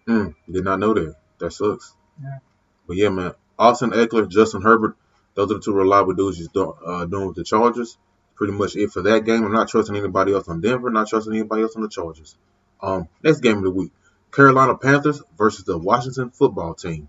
Mm, 0.08 0.36
did 0.51 0.63
not 0.63 0.79
know 0.79 0.93
that. 0.93 1.15
That 1.39 1.51
sucks. 1.53 1.93
Yeah. 2.21 2.39
But 2.88 2.97
yeah, 2.97 3.10
man. 3.10 3.34
Austin 3.58 3.91
Ekeler, 3.91 4.29
Justin 4.29 4.62
Herbert, 4.62 4.97
those 5.36 5.51
are 5.51 5.56
the 5.56 5.60
two 5.60 5.73
reliable 5.73 6.13
dudes 6.13 6.38
he's 6.38 6.47
do, 6.49 6.71
uh, 6.71 7.06
doing 7.06 7.27
with 7.27 7.36
the 7.36 7.43
Chargers. 7.43 7.97
Pretty 8.36 8.53
much 8.53 8.75
it 8.75 8.91
for 8.91 9.03
that 9.03 9.25
game. 9.25 9.43
I'm 9.45 9.51
not 9.53 9.69
trusting 9.69 9.95
anybody 9.95 10.34
else 10.34 10.47
on 10.47 10.60
Denver. 10.60 10.89
Not 10.89 11.08
trusting 11.08 11.34
anybody 11.34 11.62
else 11.62 11.75
on 11.75 11.84
the 11.84 11.89
Chargers. 11.89 12.36
Um, 12.82 13.08
next 13.23 13.41
game 13.41 13.58
of 13.58 13.63
the 13.63 13.71
week: 13.71 13.91
Carolina 14.32 14.75
Panthers 14.75 15.21
versus 15.38 15.65
the 15.65 15.77
Washington 15.77 16.32
Football 16.32 16.73
Team. 16.73 17.08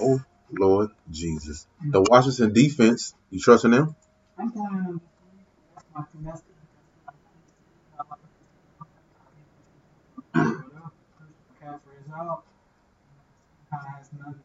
Oh 0.00 0.22
Lord 0.52 0.90
Jesus, 1.10 1.66
the 1.82 2.02
Washington 2.02 2.52
defense. 2.52 3.14
You 3.30 3.40
trusting 3.40 3.70
them? 3.70 3.94
I'm 4.38 4.50
playing 4.52 4.68
them 4.76 5.00
this 5.00 5.02
week. 5.34 5.46
That's 5.74 5.86
my 5.94 6.04
that's 6.30 6.42
Christian 10.32 11.44
McCaffrey 11.60 12.04
is 12.04 12.12
out. 12.14 12.44
Kind 13.70 13.82
of 13.86 13.98
has 13.98 14.08
nothing. 14.18 14.42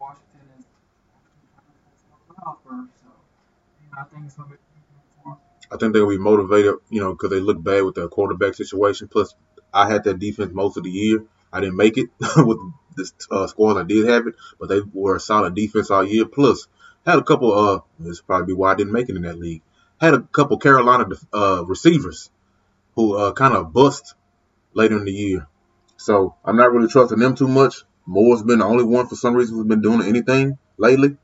Washington 0.00 0.40
is 0.58 0.64
Ralphburg, 2.28 2.88
so 3.02 3.08
you 3.82 3.90
know, 3.90 3.98
I 3.98 4.04
think 4.04 4.26
it's 4.26 4.34
gonna 4.36 4.48
be 4.48 4.54
a 4.54 4.58
big 4.74 4.84
game 4.88 5.02
for 5.22 5.30
him. 5.32 5.38
I 5.72 5.76
think 5.76 5.92
they'll 5.92 6.08
be 6.08 6.18
motivated, 6.18 6.74
you 6.90 7.00
know, 7.00 7.12
because 7.12 7.30
they 7.30 7.40
look 7.40 7.62
bad 7.62 7.84
with 7.84 7.94
their 7.96 8.08
quarterback 8.08 8.54
situation. 8.54 9.08
Plus, 9.08 9.34
I 9.72 9.88
had 9.90 10.04
that 10.04 10.18
defense 10.18 10.52
most 10.52 10.76
of 10.76 10.84
the 10.84 10.90
year. 10.90 11.24
I 11.52 11.60
didn't 11.60 11.76
make 11.76 11.96
it 11.98 12.08
with 12.36 12.58
this 12.98 13.12
uh, 13.30 13.46
squad. 13.46 13.78
I 13.78 13.84
did 13.84 14.06
have 14.06 14.26
it, 14.26 14.34
but 14.60 14.68
they 14.68 14.80
were 14.92 15.16
a 15.16 15.20
solid 15.20 15.54
defense 15.54 15.90
all 15.90 16.04
year. 16.04 16.26
Plus, 16.26 16.68
Had 17.06 17.18
a 17.18 17.22
couple. 17.22 17.52
Uh, 17.52 17.80
this 17.98 18.20
probably 18.20 18.48
be 18.48 18.52
why 18.52 18.72
I 18.72 18.74
didn't 18.74 18.92
make 18.92 19.08
it 19.08 19.16
in 19.16 19.22
that 19.22 19.38
league. 19.38 19.62
Had 20.00 20.14
a 20.14 20.20
couple 20.20 20.58
Carolina 20.58 21.06
uh, 21.32 21.64
receivers 21.66 22.30
who 22.94 23.16
uh, 23.16 23.32
kind 23.32 23.54
of 23.54 23.72
bust 23.72 24.14
later 24.74 24.98
in 24.98 25.04
the 25.04 25.12
year. 25.12 25.46
So 25.96 26.34
I'm 26.44 26.56
not 26.56 26.72
really 26.72 26.88
trusting 26.88 27.18
them 27.18 27.34
too 27.34 27.48
much. 27.48 27.84
Moore's 28.06 28.42
been 28.42 28.60
the 28.60 28.64
only 28.64 28.84
one 28.84 29.06
for 29.06 29.16
some 29.16 29.34
reason 29.34 29.56
who's 29.56 29.66
been 29.66 29.82
doing 29.82 30.06
anything 30.06 30.58
lately. 30.76 31.16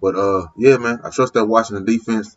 But 0.00 0.16
uh, 0.16 0.46
yeah, 0.56 0.76
man, 0.76 1.00
I 1.04 1.10
trust 1.10 1.34
that 1.34 1.46
Washington 1.46 1.84
defense. 1.84 2.36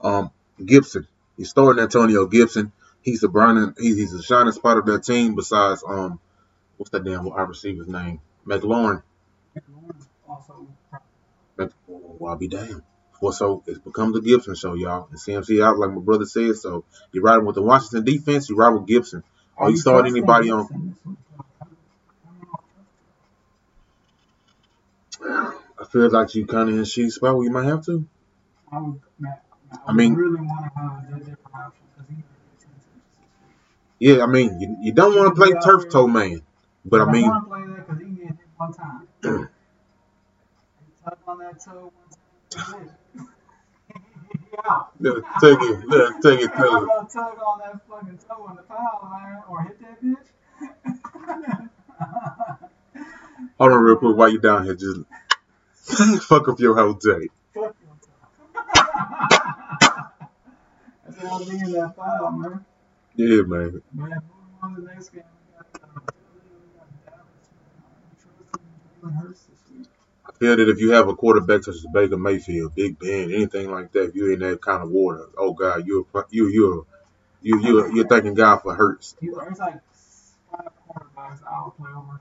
Um, 0.00 0.30
Gibson, 0.64 1.06
he's 1.36 1.50
starting 1.50 1.82
Antonio 1.82 2.26
Gibson. 2.26 2.72
He's 3.02 3.20
the 3.20 3.28
burning, 3.28 3.74
he's, 3.78 3.96
he's 3.96 4.12
the 4.12 4.22
shining 4.22 4.52
spot 4.52 4.78
of 4.78 4.86
that 4.86 5.04
team. 5.04 5.34
Besides, 5.34 5.84
um, 5.86 6.18
what's 6.76 6.90
that 6.90 7.04
damn 7.04 7.24
wide 7.24 7.48
receiver's 7.48 7.88
name? 7.88 8.20
McLaurin. 8.46 9.02
McLaurin's 9.56 10.08
also. 10.28 10.66
Well, 11.86 12.30
I'll 12.32 12.36
be 12.36 12.48
damned. 12.48 12.82
Well, 13.20 13.32
so 13.32 13.62
it's 13.66 13.78
become 13.78 14.12
the 14.12 14.20
Gibson 14.20 14.54
show, 14.54 14.74
y'all. 14.74 15.08
And 15.10 15.18
CMC 15.18 15.64
out, 15.64 15.78
like 15.78 15.90
my 15.90 16.00
brother 16.00 16.26
said. 16.26 16.56
So 16.56 16.84
you're 17.12 17.24
riding 17.24 17.46
with 17.46 17.54
the 17.54 17.62
Washington 17.62 18.04
defense, 18.04 18.50
you 18.50 18.56
ride 18.56 18.70
with 18.74 18.86
Gibson. 18.86 19.22
Are 19.56 19.70
you 19.70 19.76
starting 19.78 20.12
anybody 20.12 20.50
on? 20.50 20.96
I 25.22 25.84
feel 25.90 26.10
like 26.10 26.34
you 26.34 26.46
kind 26.46 26.68
of 26.68 26.76
in 26.78 26.84
she 26.84 27.08
spot 27.10 27.36
where 27.36 27.44
you 27.44 27.50
might 27.50 27.64
have 27.66 27.84
to. 27.86 28.04
I 28.70 28.80
would. 28.80 29.00
I, 29.24 29.78
I 29.86 29.92
mean- 29.92 30.14
really 30.14 30.40
want 30.40 30.72
to 30.74 30.80
have 30.80 31.04
a 31.08 31.18
different 31.18 31.38
option 31.54 31.82
because 31.96 32.10
he. 33.98 34.08
Yeah, 34.10 34.22
I 34.24 34.26
mean, 34.26 34.60
you, 34.60 34.76
you 34.82 34.92
don't 34.92 35.16
want 35.16 35.34
to 35.34 35.40
play 35.40 35.52
turf 35.64 35.88
toe 35.90 36.06
man, 36.06 36.42
but 36.86 37.00
I 37.02 37.12
mean, 37.12 37.28
want 37.28 37.44
to 37.44 37.48
play 37.50 37.66
that 37.66 37.86
because 37.86 37.98
he 38.00 38.04
can 38.06 38.14
get 38.14 38.26
hit 38.26 38.36
one 38.56 38.72
time. 38.72 39.08
tug 41.04 41.18
on 41.26 41.38
that 41.38 41.60
toe 41.64 41.92
one 41.92 42.08
time. 42.50 42.90
Out. 44.64 44.92
let 45.00 45.14
take 45.40 45.58
it, 45.60 45.86
let 45.86 46.22
take 46.22 46.40
it 46.40 46.50
I'm 46.54 46.86
gonna 46.86 47.08
tug 47.12 47.38
on 47.38 47.58
that 47.58 47.80
fucking 47.88 48.18
toe 48.26 48.48
in 48.48 48.56
the 48.56 48.62
foul, 48.62 49.10
man, 49.12 49.42
or 49.48 49.62
hit 49.62 49.78
that 49.80 50.02
bitch. 50.02 50.28
Hold 53.58 53.72
on 53.72 53.82
real 53.82 53.96
quick 53.96 54.16
while 54.16 54.28
you 54.30 54.38
down 54.40 54.64
here, 54.64 54.74
just 54.74 55.00
fuck 56.26 56.48
up 56.48 56.58
your 56.58 56.74
whole 56.74 56.94
day. 56.94 57.28
Fuck 57.54 57.76
your 57.82 57.96
toe. 58.00 58.16
That's 61.04 61.22
how 61.22 61.28
I'll 61.38 61.44
be 61.44 61.58
in 61.58 61.72
that 61.72 61.94
foul, 61.96 62.30
man. 62.32 62.64
Yeah, 63.14 63.42
man. 63.42 63.48
Man, 63.48 63.82
moving 63.94 64.22
on 64.62 64.74
to 64.74 64.80
the 64.80 64.86
next 64.88 65.10
game, 65.10 65.22
we 65.24 65.54
got, 65.56 65.66
uh, 65.82 65.88
we 65.94 66.78
got 66.78 66.88
Dallas. 67.04 67.50
I'm 67.86 68.16
trusting 68.16 68.46
Jalen 68.52 68.62
Hurts 68.62 68.88
this 68.88 68.94
week. 68.95 68.95
I 69.06 70.32
feel 70.38 70.56
that 70.56 70.68
if 70.68 70.80
you 70.80 70.92
have 70.92 71.08
a 71.08 71.14
quarterback 71.16 71.64
such 71.64 71.76
as 71.76 71.86
Baker 71.92 72.16
Mayfield, 72.16 72.74
Big 72.74 72.98
Ben, 72.98 73.32
anything 73.32 73.70
like 73.70 73.92
that, 73.92 74.10
if 74.10 74.14
you're 74.14 74.32
in 74.32 74.40
that 74.40 74.60
kind 74.60 74.82
of 74.82 74.90
water, 74.90 75.26
oh 75.38 75.52
God, 75.52 75.86
you're 75.86 76.06
you 76.30 76.48
you 76.48 76.86
you 77.42 77.60
you 77.62 77.94
you're 77.94 78.08
thanking 78.08 78.34
God 78.34 78.58
for 78.58 78.74
Hurts. 78.74 79.16
There's 79.20 79.58
like 79.58 79.80
five 80.50 80.72
quarterbacks 80.88 81.40
I 81.46 81.64
would 81.64 81.76
play 81.76 81.90
over 81.96 82.20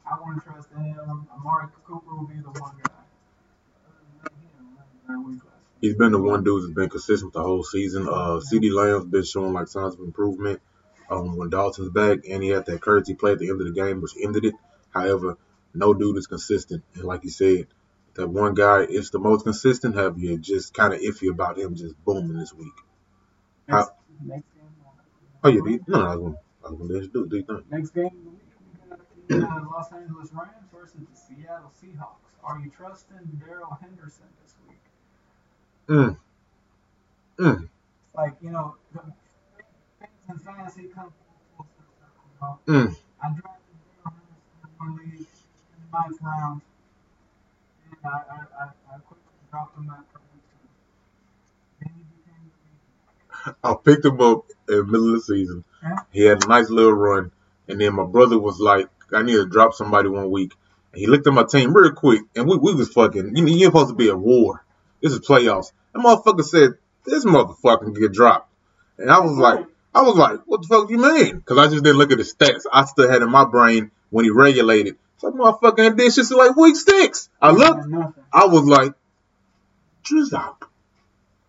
I 0.08 0.14
to 0.38 0.40
trust 0.44 0.70
him. 0.72 1.26
Amari 1.34 1.66
Cooper 1.84 2.14
will 2.14 2.26
be 2.26 2.34
the 2.36 2.50
one 2.60 2.76
guy. 2.82 2.92
He. 5.08 5.40
He's 5.80 5.94
been 5.94 6.12
the 6.12 6.20
one 6.20 6.42
dude 6.44 6.62
that's 6.62 6.74
been 6.74 6.88
consistent 6.88 7.32
the 7.32 7.42
whole 7.42 7.62
season. 7.62 8.08
Uh, 8.08 8.40
CeeDee 8.40 8.72
Lamb's 8.72 9.06
been 9.06 9.24
showing 9.24 9.52
like 9.52 9.68
signs 9.68 9.94
of 9.94 10.00
improvement. 10.00 10.60
Um, 11.10 11.36
when 11.36 11.50
Dalton's 11.50 11.90
back 11.90 12.20
and 12.28 12.42
he 12.42 12.48
had 12.48 12.66
that 12.66 12.80
courtesy 12.80 13.14
play 13.14 13.32
at 13.32 13.38
the 13.38 13.50
end 13.50 13.60
of 13.60 13.66
the 13.66 13.72
game, 13.72 14.00
which 14.00 14.14
ended 14.20 14.44
it. 14.44 14.54
However, 14.90 15.36
no 15.74 15.94
dude 15.94 16.16
is 16.16 16.26
consistent. 16.26 16.84
And 16.94 17.04
like 17.04 17.24
you 17.24 17.30
said, 17.30 17.66
that 18.14 18.28
one 18.28 18.54
guy 18.54 18.80
is 18.82 19.10
the 19.10 19.18
most 19.18 19.44
consistent. 19.44 19.96
Have 19.96 20.18
you 20.18 20.38
just 20.38 20.74
kind 20.74 20.94
of 20.94 21.00
iffy 21.00 21.30
about 21.30 21.58
him 21.58 21.74
just 21.74 21.94
booming 22.04 22.38
this 22.38 22.52
week? 22.52 22.72
Next, 23.68 23.90
next 24.24 24.44
game. 24.54 24.62
Oh 25.44 25.48
yeah, 25.48 25.60
you, 25.64 25.84
no, 25.86 26.00
I 26.00 26.16
was 26.16 26.18
gonna, 26.18 26.36
I 26.64 26.70
was 26.70 26.78
gonna 26.78 26.92
let 26.92 27.02
you 27.02 27.10
do 27.10 27.36
it. 27.36 27.46
Do? 27.46 27.64
Next 27.70 27.90
game 27.90 28.06
of 28.06 28.12
the 28.12 28.30
week, 28.30 28.40
we 29.28 29.38
got 29.38 29.48
the 29.50 29.62
uh, 29.62 29.70
Los 29.70 29.92
Angeles 29.92 30.30
Rams 30.32 30.68
versus 30.72 31.00
the 31.00 31.16
Seattle 31.16 31.72
Seahawks. 31.82 32.26
Are 32.42 32.58
you 32.60 32.70
trusting 32.76 33.42
Darrell 33.44 33.76
Henderson 33.80 34.26
this 34.42 34.54
week? 34.68 34.78
Mm. 35.88 36.16
Mm. 37.38 37.68
Like, 38.14 38.34
you 38.40 38.50
know, 38.50 38.76
the 38.92 39.00
things 40.00 40.12
in 40.28 40.38
fantasy 40.38 40.88
come 40.94 41.12
full 41.56 41.66
circle. 41.76 42.58
You 42.66 42.72
know? 42.72 42.86
Mm. 42.86 42.96
I 43.22 43.28
drafted 43.28 43.76
Darrell 43.82 44.16
Henderson 44.16 44.62
in 44.62 44.70
one 44.78 44.96
league 44.96 45.26
ninth 45.96 46.18
round, 46.20 46.60
and 47.90 47.98
I, 48.04 48.08
I, 48.08 48.64
I, 48.64 48.64
I 48.94 48.98
quickly 48.98 49.22
dropped 49.50 49.78
him 49.78 49.90
after 49.90 50.20
week. 50.32 50.42
Then 51.80 51.90
he 51.96 52.04
became 52.16 52.50
the. 53.44 53.68
I 53.68 53.74
picked 53.82 54.04
him 54.04 54.20
up 54.20 54.46
in 54.68 54.76
the 54.76 54.84
middle 54.84 55.14
of 55.14 55.14
the 55.14 55.20
season. 55.22 55.64
Yeah. 55.82 55.96
He 56.12 56.22
had 56.22 56.44
a 56.44 56.48
nice 56.48 56.70
little 56.70 56.92
run, 56.92 57.32
and 57.68 57.80
then 57.80 57.94
my 57.94 58.04
brother 58.04 58.38
was 58.38 58.58
like, 58.60 58.88
"I 59.12 59.22
need 59.22 59.34
to 59.34 59.46
drop 59.46 59.74
somebody 59.74 60.08
one 60.08 60.30
week." 60.30 60.52
And 60.92 61.00
he 61.00 61.06
looked 61.06 61.26
at 61.26 61.32
my 61.32 61.44
team 61.44 61.74
real 61.74 61.92
quick, 61.92 62.22
and 62.34 62.48
we, 62.48 62.56
we 62.56 62.74
was 62.74 62.92
fucking. 62.92 63.36
You 63.36 63.44
know, 63.44 63.52
you're 63.52 63.68
supposed 63.68 63.90
to 63.90 63.94
be 63.94 64.08
at 64.08 64.18
war. 64.18 64.64
This 65.02 65.12
is 65.12 65.20
playoffs. 65.20 65.72
That 65.92 66.00
motherfucker 66.00 66.44
said, 66.44 66.74
"This 67.04 67.24
motherfucker 67.24 67.84
can 67.84 67.94
get 67.94 68.12
dropped," 68.12 68.52
and 68.98 69.10
I 69.10 69.20
was 69.20 69.36
like, 69.36 69.66
I 69.96 70.02
was 70.02 70.16
like, 70.16 70.40
"What 70.44 70.60
the 70.60 70.68
fuck 70.68 70.88
do 70.88 70.94
you 70.94 71.00
mean?" 71.00 71.38
Because 71.38 71.56
I 71.56 71.68
just 71.68 71.82
didn't 71.82 71.96
look 71.96 72.12
at 72.12 72.18
the 72.18 72.24
stats. 72.24 72.64
I 72.70 72.84
still 72.84 73.08
had 73.08 73.22
in 73.22 73.30
my 73.30 73.46
brain 73.46 73.90
when 74.10 74.26
he 74.26 74.30
regulated. 74.30 74.96
So 75.16 75.32
motherfucking 75.32 75.96
this 75.96 76.16
shit's 76.16 76.30
like 76.30 76.54
week 76.54 76.76
six. 76.76 77.30
I 77.40 77.52
looked. 77.52 77.88
I 78.30 78.44
was 78.44 78.64
like, 78.64 78.92
Drizop, 80.04 80.64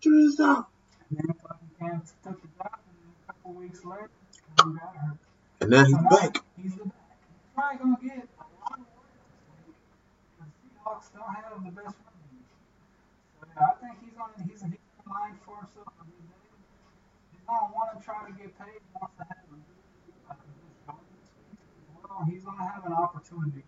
Drizop. 0.02 0.64
And 1.10 1.18
then 1.18 1.34
fucking 1.42 1.70
Cam 1.78 2.02
took 2.24 2.40
the 2.40 2.48
job, 2.56 2.78
and 2.88 2.96
then 2.96 3.12
a 3.28 3.32
couple 3.32 3.52
weeks 3.52 3.84
later, 3.84 4.10
he 4.56 4.72
got 4.72 4.96
hurt. 4.96 5.18
And 5.60 5.70
now 5.70 5.84
he's 5.84 5.96
back. 5.96 6.42
He's 6.56 6.74
the 6.74 6.84
back. 6.84 6.94
He's 7.28 7.52
probably 7.54 7.78
gonna 7.78 7.96
get 8.00 8.16
a 8.16 8.46
lot 8.64 8.78
of 8.78 8.86
work. 8.96 9.12
The 10.40 10.46
Seahawks 10.56 11.12
don't 11.12 11.28
have 11.28 11.64
the 11.64 11.70
best 11.70 11.96
running. 12.00 12.44
So 13.40 13.46
yeah, 13.54 13.66
I 13.68 13.72
think 13.76 13.94
he's 14.00 14.16
on. 14.16 14.30
He's 14.48 14.62
he's 14.62 14.62
in 14.62 14.78
line 15.12 15.36
for 15.44 15.56
himself 15.56 15.86
a 15.86 15.90
good 15.90 15.96
day. 15.96 15.97
He's 17.48 17.56
gonna 17.56 17.72
want 17.72 17.98
to 17.98 18.04
try 18.04 18.26
to 18.26 18.32
get 18.32 18.58
paid. 18.58 18.76
He 18.76 18.92
wants 19.00 19.16
to 19.16 19.24
have 19.24 19.38
a 19.48 19.56
good, 19.56 19.64
like 20.28 20.36
a 20.36 20.52
good 20.52 20.74
start 20.84 20.98
this 21.16 21.30
week. 21.48 21.58
Well, 22.04 22.26
he's 22.28 22.44
gonna 22.44 22.68
have 22.68 22.84
an 22.84 22.92
opportunity. 22.92 23.64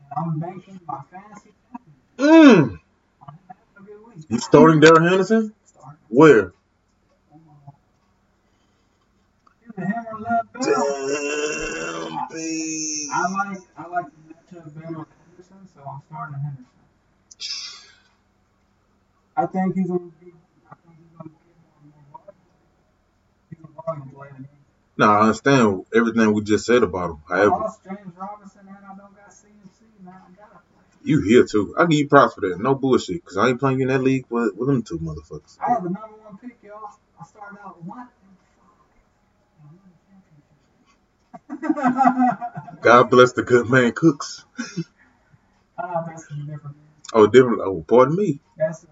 And 0.00 0.08
I'm 0.16 0.38
banking 0.40 0.80
my 0.86 1.02
fantasy 1.10 1.52
Mm. 2.16 2.24
on 2.24 2.70
him 2.70 2.80
having 3.20 3.76
a 3.76 3.82
good 3.82 4.06
week. 4.08 4.24
You 4.30 4.38
starting 4.40 4.80
Darren 4.80 5.06
Henderson? 5.08 5.54
Where? 6.08 6.52
Either 9.68 9.84
him 9.86 10.06
or 10.10 10.20
Damn, 10.54 12.28
babe. 12.30 13.08
I 13.12 13.28
like 13.32 13.58
I 13.76 13.86
like 13.88 14.06
the 14.06 14.20
matchup 14.32 14.74
better 14.74 14.98
with 15.00 15.08
Henderson, 15.28 15.68
so 15.74 15.80
I'm 15.82 16.00
starting 16.08 16.40
Henderson. 16.40 16.66
I 19.36 19.46
think 19.46 19.74
he's 19.74 19.88
gonna 19.88 20.00
be 20.20 20.32
I 20.70 20.74
think 20.84 20.96
he's 20.98 21.08
gonna 21.16 21.30
get 21.30 21.56
more, 21.62 21.80
more 21.82 22.04
volume. 22.12 22.34
He's 23.50 23.58
a 23.58 23.62
volume 23.62 23.71
player. 23.71 23.71
No, 24.96 25.10
I 25.10 25.20
understand 25.22 25.86
everything 25.94 26.32
we 26.32 26.42
just 26.42 26.66
said 26.66 26.82
about 26.82 27.10
him. 27.10 27.22
I 27.28 27.36
However, 27.36 27.50
lost 27.50 27.80
James 27.84 28.14
Robinson 28.16 28.60
and 28.68 28.76
I 28.76 28.96
don't 28.96 29.14
got 29.16 29.30
CMC, 29.30 30.04
man. 30.04 30.14
I. 30.40 30.58
You 31.04 31.20
here 31.22 31.44
too. 31.44 31.74
I 31.78 31.86
give 31.86 31.98
you 31.98 32.08
props 32.08 32.34
for 32.34 32.42
that. 32.42 32.60
No 32.60 32.74
bullshit. 32.74 33.24
Cause 33.24 33.36
I 33.36 33.48
ain't 33.48 33.58
playing 33.58 33.80
you 33.80 33.88
in 33.88 33.88
that 33.88 34.02
league 34.02 34.26
with, 34.28 34.54
with 34.54 34.68
them 34.68 34.82
two 34.82 34.98
motherfuckers. 34.98 35.58
I 35.60 35.72
had 35.72 35.82
the 35.82 35.90
number 35.90 36.16
one 36.22 36.38
pick, 36.38 36.58
y'all. 36.62 36.90
I 37.20 37.24
started 37.24 37.58
out 37.64 37.82
one. 37.82 38.08
God 42.82 43.10
bless 43.10 43.32
the 43.32 43.42
good 43.42 43.68
man 43.68 43.92
cooks. 43.92 44.44
Ah, 45.78 46.04
different. 46.06 46.76
Oh, 47.12 47.26
different. 47.26 47.60
Oh, 47.62 47.84
pardon 47.86 48.16
me. 48.16 48.40
That's 48.56 48.86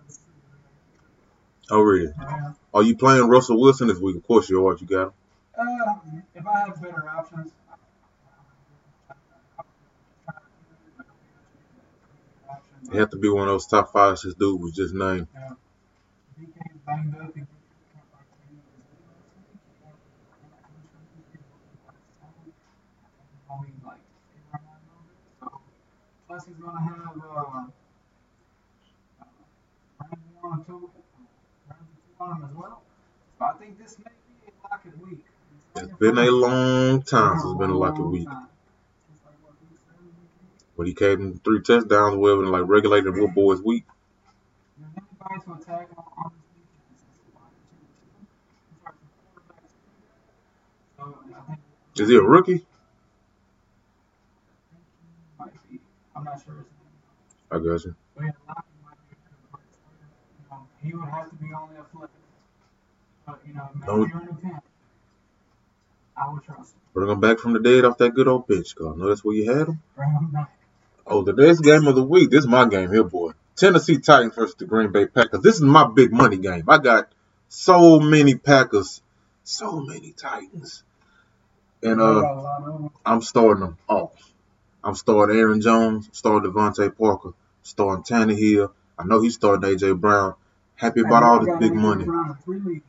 Oh, 1.71 1.81
really? 1.83 2.13
uh, 2.21 2.53
Are 2.75 2.83
you 2.83 2.97
playing 2.97 3.29
Russell 3.29 3.61
Wilson 3.61 3.89
this 3.89 3.99
week? 3.99 4.17
Of 4.17 4.27
course 4.27 4.49
you 4.51 4.67
are. 4.67 4.77
You 4.77 4.87
got 4.87 5.03
him. 5.09 5.13
uh, 5.59 5.95
if 6.35 6.47
I 6.47 6.59
have 6.61 6.83
better 6.83 7.09
options. 7.09 7.53
It 12.93 12.97
have 12.99 13.11
to 13.11 13.19
be 13.19 13.29
one 13.29 13.43
of 13.43 13.49
those 13.55 13.67
top 13.67 13.93
five. 13.93 14.19
This 14.21 14.35
dude 14.35 14.61
was 14.61 14.73
just 14.73 14.95
named. 14.95 15.29
Yeah. 15.33 15.51
DK's 16.41 16.79
banged 16.85 17.15
up. 17.21 17.35
He 17.35 17.43
only 23.51 23.69
like 23.85 23.99
eight 24.35 24.43
or 24.53 24.61
nine 24.65 24.83
more. 24.87 25.51
So, 25.51 25.61
plus 26.27 26.47
he's 26.47 26.57
gonna 26.57 26.81
have 26.81 27.23
uh, 27.23 27.65
time 32.21 32.45
as 32.45 32.55
well. 32.55 32.83
So 33.39 33.45
I 33.47 33.53
think 33.55 33.79
this 33.79 33.97
may 33.99 34.13
be 34.45 34.53
a 34.53 34.69
lock 34.69 34.85
of 34.85 35.01
week. 35.01 35.25
It's 35.77 35.99
been 35.99 36.19
a 36.19 36.31
long 36.31 37.03
time 37.03 37.39
since 37.39 37.53
it's 37.53 37.59
been 37.59 37.71
a 37.71 37.79
lock 37.79 37.99
week. 37.99 38.29
When 40.77 40.87
he 40.87 40.95
came 40.95 41.41
three 41.45 41.63
touchdowns 41.63 42.17
with 42.17 42.39
and 42.39 42.51
like 42.51 42.65
regulated 42.67 43.17
what 43.17 43.35
boys 43.35 43.63
week. 43.63 43.85
Is 51.97 52.09
he 52.09 52.17
a 52.17 52.23
rookie? 52.23 52.67
I 57.51 57.59
got 57.59 57.85
you 57.85 57.95
he 60.83 60.93
would 60.95 61.09
have 61.09 61.29
to 61.31 61.37
be 61.37 61.47
only 61.55 61.77
a 61.77 61.85
flex. 61.97 62.13
But 63.27 63.41
you 63.47 63.55
know, 63.55 63.69
maybe 63.75 63.87
Don't- 63.87 64.09
you're 64.09 64.23
in 64.23 64.29
a 64.29 64.35
pinch. 64.35 64.63
I 66.17 66.33
would 66.33 66.43
trust 66.43 66.75
him. 66.75 66.81
Bring 66.93 67.11
him 67.11 67.21
back 67.21 67.39
from 67.39 67.53
the 67.53 67.61
dead 67.61 67.85
off 67.85 67.99
that 67.99 68.15
good 68.15 68.29
old 68.29 68.47
bench. 68.47 68.75
I 68.79 68.83
know 68.95 69.09
that's 69.09 69.25
where 69.25 69.35
you 69.35 69.51
had 69.51 69.69
him. 69.69 69.81
Bring 69.97 70.11
him 70.11 70.27
back. 70.33 70.57
Oh, 71.07 71.23
the 71.23 71.33
next 71.33 71.61
game 71.61 71.87
of 71.87 71.95
the 71.95 72.03
week. 72.03 72.31
This 72.31 72.41
is 72.41 72.47
my 72.47 72.67
game 72.69 72.91
here, 72.91 73.05
boy. 73.05 73.33
Tennessee 73.57 73.99
Titans 73.99 74.35
versus 74.35 74.55
the 74.57 74.65
Green 74.65 74.91
Bay 74.93 75.07
Packers. 75.07 75.41
This 75.41 75.57
is 75.57 75.63
my 75.63 75.87
big 75.89 76.13
money 76.13 76.37
game. 76.39 76.65
I 76.69 76.79
got 76.79 77.11
so 77.49 78.01
many 78.01 78.35
Packers, 78.35 79.03
so 79.45 79.81
many 79.81 80.13
Titans, 80.13 80.83
and 81.83 82.01
uh, 82.01 82.21
got 82.21 82.33
a 82.33 82.41
lot 82.41 82.63
of 82.63 82.73
them. 82.81 82.91
I'm 83.05 83.23
starting 83.23 83.65
them 83.65 83.79
off. 83.89 84.13
I'm 84.83 84.95
starting 84.95 85.37
Aaron 85.37 85.61
Jones, 85.61 86.09
starting 86.13 86.51
DeVante 86.51 86.97
Parker, 86.97 87.35
starting 87.63 88.03
Tannehill. 88.05 88.71
I 88.99 89.05
know 89.05 89.21
he's 89.21 89.35
starting 89.35 89.69
AJ 89.71 90.01
Brown. 90.01 90.35
Happy 90.81 91.01
about 91.03 91.23
all 91.23 91.45
this 91.45 91.55
big 91.59 91.75
money. 91.75 92.05
In 92.05 92.35
three 92.43 92.59
leagues. 92.59 92.85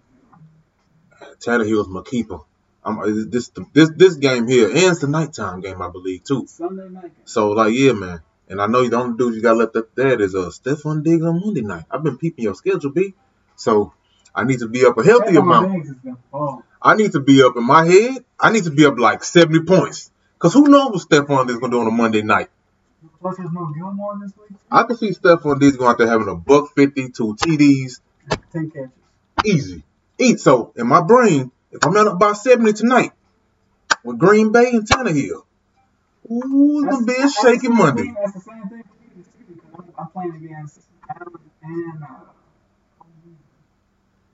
My 1.89 2.01
keeper. 2.03 2.39
I'm 2.85 3.29
this 3.29 3.51
this 3.73 3.91
this 3.95 4.15
game 4.15 4.47
here, 4.47 4.69
ends 4.73 4.99
the 4.99 5.07
nighttime 5.07 5.59
game, 5.59 5.81
I 5.81 5.89
believe 5.89 6.23
too. 6.23 6.47
Sunday 6.47 6.87
night. 6.87 7.11
So 7.25 7.49
like, 7.49 7.73
yeah, 7.73 7.91
man. 7.91 8.21
And 8.47 8.61
I 8.61 8.67
know 8.67 8.87
the 8.87 8.95
only 8.95 9.17
dude 9.17 9.35
you 9.35 9.41
got 9.41 9.57
left 9.57 9.75
up 9.75 9.93
there 9.93 10.19
is 10.21 10.33
uh 10.35 10.49
Stefon 10.49 11.03
Diggs 11.03 11.25
on 11.25 11.41
Monday 11.41 11.61
night. 11.61 11.83
I've 11.91 12.01
been 12.01 12.17
peeping 12.17 12.45
your 12.45 12.55
schedule, 12.55 12.91
B. 12.91 13.13
So 13.57 13.93
I 14.33 14.45
need 14.45 14.59
to 14.59 14.69
be 14.69 14.85
up 14.85 14.97
a 14.97 15.03
healthy 15.03 15.33
Stefon 15.33 15.41
amount. 15.41 15.73
Diggs 15.73 15.87
has 15.89 15.97
been 15.97 16.17
balling. 16.31 16.63
I 16.81 16.95
need 16.95 17.11
to 17.11 17.19
be 17.19 17.43
up 17.43 17.57
in 17.57 17.65
my 17.65 17.85
head. 17.85 18.23
I 18.39 18.51
need 18.51 18.63
to 18.63 18.71
be 18.71 18.85
up 18.85 18.97
like 18.97 19.25
70 19.25 19.65
points. 19.65 20.09
Cause 20.39 20.53
who 20.53 20.69
knows 20.69 20.91
what 20.91 21.01
Stefon 21.01 21.45
Diggs 21.47 21.59
gonna 21.59 21.71
do 21.71 21.81
on 21.81 21.87
a 21.87 21.91
Monday 21.91 22.21
night? 22.21 22.49
Plus, 23.21 23.37
there's 23.37 23.51
no 23.51 23.71
Gilmore 23.75 24.17
this 24.21 24.33
week. 24.35 24.57
I 24.71 24.83
can 24.83 24.97
see 24.97 25.11
Stefon 25.11 25.59
Diggs 25.59 25.77
going 25.77 25.91
out 25.91 25.97
there 25.99 26.07
having 26.07 26.27
a 26.27 26.35
buck 26.35 26.69
fifty, 26.75 27.09
two 27.09 27.35
TDs, 27.35 27.99
Ten 28.51 28.71
catches. 28.71 28.89
easy. 29.45 29.83
Eat. 30.17 30.39
So 30.39 30.73
in 30.75 30.87
my 30.87 31.01
brain, 31.01 31.51
if 31.71 31.85
I'm 31.85 31.93
not 31.93 32.07
up 32.07 32.19
by 32.19 32.33
70 32.33 32.73
tonight 32.73 33.11
with 34.03 34.17
Green 34.17 34.51
Bay 34.51 34.71
and 34.71 34.87
Tannehill, 34.87 35.43
ooh, 36.31 36.79
it's 36.83 36.89
gonna 36.91 37.05
be 37.05 37.13
a 37.13 37.17
that's 37.19 37.39
shaky 37.39 37.67
the 37.67 37.73
Monday. 37.73 38.03
thing- 38.03 38.15
That's 38.19 38.33
the 38.33 38.39
same 38.41 38.69
thing 38.69 38.83
for 38.83 39.17
me 39.17 39.23
too, 39.23 39.61
I'm, 39.77 39.85
I'm 39.99 40.07
playing 40.09 40.35
against 40.45 40.79
Adams 41.09 41.37
and 41.63 42.03
uh, 42.03 42.07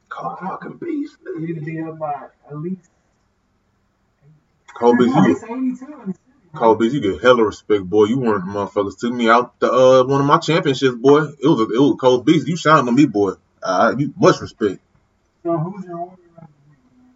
Call 0.10 0.36
fucking 0.38 0.78
beast. 0.78 1.17
you 1.26 1.39
need 1.41 1.56
to 1.56 1.62
be 1.62 1.82
up 1.82 2.00
by 2.00 2.28
at 2.50 2.58
least. 2.58 2.89
Kobe, 4.73 5.04
at 5.10 5.28
you 5.28 6.13
least 6.54 6.64
get 6.64 6.80
82 6.80 6.80
in 6.80 6.80
the 6.80 6.80
city. 6.80 6.80
bro. 6.80 6.80
Kobe, 6.80 6.86
you 6.86 7.02
get 7.02 7.22
hella 7.22 7.46
respect, 7.46 7.84
boy. 7.84 8.06
You 8.06 8.26
of 8.36 8.42
the 8.46 8.52
motherfuckers 8.52 9.00
took 9.00 9.14
me 9.14 9.30
out 9.30 9.60
the 9.60 9.72
uh 9.72 10.04
one 10.06 10.22
of 10.22 10.28
my 10.28 10.38
championships, 10.38 10.96
boy. 10.96 11.24
It 11.24 11.48
was 11.48 11.62
a, 11.62 11.64
it 11.64 11.80
was 11.80 11.98
Kobe 12.00 12.32
Beast. 12.32 12.48
You 12.48 12.58
shining 12.58 12.88
on 12.88 12.96
me, 12.96 13.06
boy. 13.06 13.34
Uh, 13.64 13.96
you 13.98 14.14
much 14.18 14.42
respect. 14.42 14.82
So 15.44 15.58
who's 15.58 15.86
your 15.86 15.98
warrior 15.98 16.14
of 16.42 16.48
the 16.48 16.70
week, 16.70 16.80
man? 16.98 17.10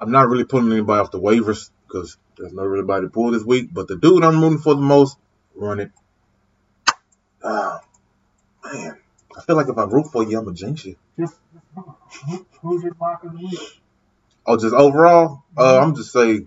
I'm 0.00 0.12
not 0.12 0.28
really 0.28 0.44
pulling 0.44 0.72
anybody 0.72 1.00
off 1.00 1.10
the 1.10 1.20
waivers 1.20 1.70
because 1.86 2.16
there's 2.36 2.52
no 2.52 2.64
really 2.64 2.80
anybody 2.80 3.06
to 3.06 3.10
pull 3.10 3.32
this 3.32 3.44
week. 3.44 3.72
But 3.72 3.88
the 3.88 3.96
dude 3.96 4.24
I'm 4.24 4.40
rooting 4.42 4.58
for 4.58 4.74
the 4.74 4.80
most, 4.80 5.18
run 5.54 5.80
it. 5.80 5.92
Ah, 7.44 7.80
man. 8.64 8.98
I 9.36 9.42
feel 9.42 9.56
like 9.56 9.68
if 9.68 9.78
I 9.78 9.84
root 9.84 10.06
for 10.12 10.22
you, 10.22 10.38
I'm 10.38 10.48
a 10.48 10.52
jinx 10.52 10.84
you. 10.84 10.96
Just, 11.18 11.36
who's 12.62 12.82
your 12.82 12.94
block 12.94 13.24
of 13.24 13.32
the 13.32 13.38
week? 13.38 13.60
Oh, 14.46 14.56
just 14.56 14.74
overall, 14.74 15.44
uh, 15.56 15.80
I'm 15.80 15.94
just 15.94 16.12
say. 16.12 16.46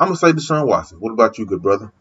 I'm 0.00 0.08
gonna 0.08 0.16
say 0.16 0.32
Deshaun 0.32 0.66
Watson. 0.66 0.98
What 0.98 1.12
about 1.12 1.38
you, 1.38 1.46
good 1.46 1.62
brother? 1.62 1.92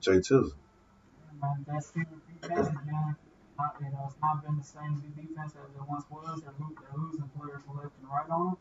Jay 0.00 0.18
Tizzle. 0.18 0.52
Not, 1.42 1.58
the 5.02 5.22
defense 5.22 5.54
as 5.58 5.74
it 5.74 5.88
once 5.88 6.04
was. 6.10 6.40
They're, 6.42 6.54
lo- 6.60 6.74
they're 6.80 6.98
losing 7.00 7.28
players 7.36 7.62
left 7.74 7.94
and 8.00 8.08
right 8.08 8.30
on 8.30 8.46
them. 8.46 8.56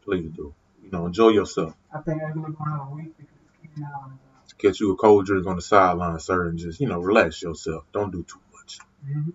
please 0.04 0.30
do. 0.30 0.54
You 0.84 0.90
know, 0.90 1.06
enjoy 1.06 1.28
yourself. 1.28 1.74
I 1.92 2.00
think 2.00 2.22
Ekeler 2.22 2.56
gonna 2.56 2.70
have 2.70 2.88
a 2.90 2.94
week 2.94 3.16
because 3.16 3.32
Keenan 3.62 3.90
Allen 3.92 4.12
out. 4.12 4.58
Catch 4.58 4.80
you 4.80 4.92
a 4.92 4.96
cold 4.96 5.26
drink 5.26 5.46
on 5.46 5.56
the 5.56 5.62
sideline, 5.62 6.18
sir, 6.18 6.48
and 6.48 6.58
just 6.58 6.80
you 6.80 6.88
know 6.88 7.00
relax 7.00 7.42
yourself. 7.42 7.84
Don't 7.92 8.10
do 8.10 8.22
too 8.22 8.40
much. 8.52 8.78
Mm-hmm. 9.06 9.30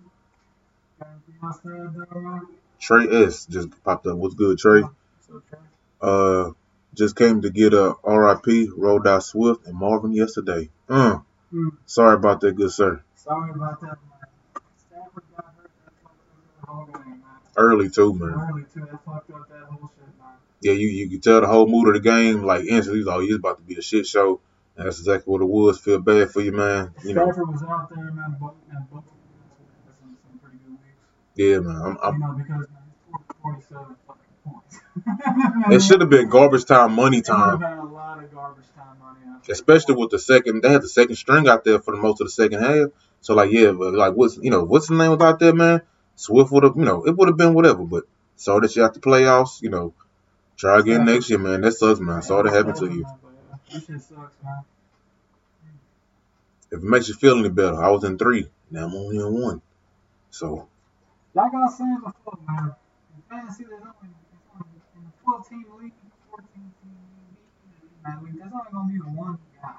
Anything 1.02 1.34
else 1.42 1.58
to 1.60 2.06
add, 2.12 2.16
uh, 2.16 2.40
Trey 2.80 3.24
S 3.24 3.46
just 3.46 3.68
popped 3.84 4.06
up. 4.06 4.16
What's 4.16 4.34
good, 4.34 4.58
Trey? 4.58 4.82
Uh, 6.00 6.50
just 6.96 7.16
came 7.16 7.42
to 7.42 7.50
get 7.50 7.74
a 7.74 7.94
RIP. 8.04 8.68
Out 9.06 9.22
Swift 9.22 9.66
and 9.66 9.76
Marvin 9.78 10.12
yesterday. 10.12 10.70
Uh, 10.88 11.18
Mm. 11.54 11.76
sorry 11.86 12.14
about 12.16 12.40
that, 12.40 12.56
good 12.56 12.72
sir. 12.72 13.00
Sorry 13.14 13.50
about 13.50 13.80
that, 13.80 13.86
man. 13.86 14.28
Stafford 14.88 15.22
got 15.36 15.44
hurt. 15.44 15.70
That 15.70 15.92
fucked 16.02 16.18
up 16.18 16.56
that 16.60 16.68
whole 16.68 16.86
game, 16.86 17.04
man. 17.20 17.20
Early 17.56 17.88
too, 17.88 18.14
man. 18.14 18.30
Early, 18.30 18.64
too. 18.74 18.80
That 18.80 19.04
fucked 19.04 19.30
up 19.30 19.48
that 19.48 19.62
whole 19.70 19.90
shit, 19.96 20.08
man. 20.18 20.26
Yeah, 20.60 20.72
you 20.72 20.88
you 20.88 21.08
could 21.10 21.22
tell 21.22 21.40
the 21.40 21.46
whole 21.46 21.68
mood 21.68 21.88
of 21.88 21.94
the 21.94 22.00
game, 22.00 22.42
like 22.42 22.64
instantly, 22.64 23.04
like, 23.04 23.16
oh, 23.18 23.22
it's 23.22 23.34
about 23.34 23.58
to 23.58 23.62
be 23.62 23.76
a 23.76 23.82
shit 23.82 24.06
show. 24.06 24.40
And 24.76 24.86
that's 24.86 24.98
exactly 24.98 25.30
what 25.30 25.40
it 25.40 25.48
was. 25.48 25.78
Feel 25.78 26.00
bad 26.00 26.30
for 26.30 26.40
you, 26.40 26.52
man. 26.52 26.92
You 27.04 27.14
know, 27.14 27.26
Stafford 27.30 27.48
was 27.48 27.62
out 27.62 27.88
there, 27.94 28.04
man. 28.12 28.36
Both, 28.40 28.54
and 28.70 28.90
both. 28.90 29.04
Yeah, 31.36 31.60
man. 31.60 31.76
I'm, 31.76 31.92
You 31.92 31.98
I'm, 32.02 32.20
know, 32.20 32.32
because 32.36 32.66
man, 32.68 32.82
he 32.88 33.12
scored 33.12 33.24
47 33.42 33.84
fucking 33.84 33.96
points. 33.96 34.05
It 35.70 35.82
should 35.82 36.00
have 36.00 36.10
been 36.10 36.28
garbage 36.28 36.64
time, 36.64 36.92
money 36.92 37.18
It 37.18 37.28
would 37.28 37.36
have 37.38 37.60
time, 37.60 37.60
been 37.60 37.78
a 37.78 37.92
lot 37.92 38.22
of 38.22 38.32
garbage 38.34 38.64
time 38.76 38.98
money. 39.00 39.40
especially 39.48 39.94
with 39.94 40.10
the 40.10 40.18
second. 40.18 40.62
They 40.62 40.70
had 40.70 40.82
the 40.82 40.88
second 40.88 41.16
string 41.16 41.48
out 41.48 41.64
there 41.64 41.78
for 41.80 41.94
the 41.94 42.00
most 42.00 42.20
of 42.20 42.26
the 42.26 42.30
second 42.32 42.60
half. 42.62 42.88
So 43.20 43.34
like, 43.34 43.50
yeah, 43.50 43.72
but 43.72 43.94
like 43.94 44.14
what's 44.14 44.36
you 44.38 44.50
know 44.50 44.64
what's 44.64 44.88
the 44.88 44.94
name 44.94 45.10
was 45.10 45.20
out 45.20 45.38
there, 45.40 45.54
man? 45.54 45.82
Swift 46.16 46.50
would 46.52 46.62
have, 46.62 46.76
you 46.76 46.84
know, 46.84 47.04
it 47.06 47.16
would 47.16 47.28
have 47.28 47.36
been 47.36 47.54
whatever. 47.54 47.84
But 47.84 48.04
saw 48.36 48.60
that 48.60 48.74
you 48.74 48.84
out 48.84 48.94
the 48.94 49.00
playoffs, 49.00 49.60
you 49.62 49.68
know, 49.70 49.92
try 50.56 50.78
again 50.78 51.04
next 51.04 51.28
year, 51.30 51.38
man. 51.38 51.60
That 51.62 51.72
sucks, 51.72 52.00
man. 52.00 52.22
Sorry 52.22 52.48
that 52.50 52.56
happened 52.56 52.76
to 52.76 52.86
you. 52.86 53.02
That 53.02 53.80
shit 53.82 54.00
sucks, 54.00 54.34
man. 54.44 54.64
If 56.70 56.78
it 56.78 56.82
makes 56.84 57.08
you 57.08 57.14
feel 57.14 57.38
any 57.38 57.48
better, 57.48 57.80
I 57.82 57.90
was 57.90 58.04
in 58.04 58.18
three. 58.18 58.48
Now 58.70 58.86
I'm 58.86 58.94
only 58.94 59.18
in 59.18 59.40
one. 59.42 59.62
So 60.30 60.68
Like 61.34 61.52
I 61.54 61.56
was 61.58 61.78
saying 61.78 61.98
before, 62.04 62.38
man, 62.48 62.74
fantasy, 63.30 63.64
there's 63.64 63.80
only, 63.82 63.94
there's 64.02 64.42
only 64.54 64.68
in 64.96 65.04
the 65.04 65.22
12 65.24 65.45
team 65.62 65.66
league, 65.80 65.92
14 66.30 66.46
team 66.54 66.72
man, 68.04 68.24
league, 68.24 68.34
there's 68.38 68.52
only 68.52 68.70
gonna 68.72 68.92
be 68.92 68.98
one 69.18 69.38
guy. 69.62 69.74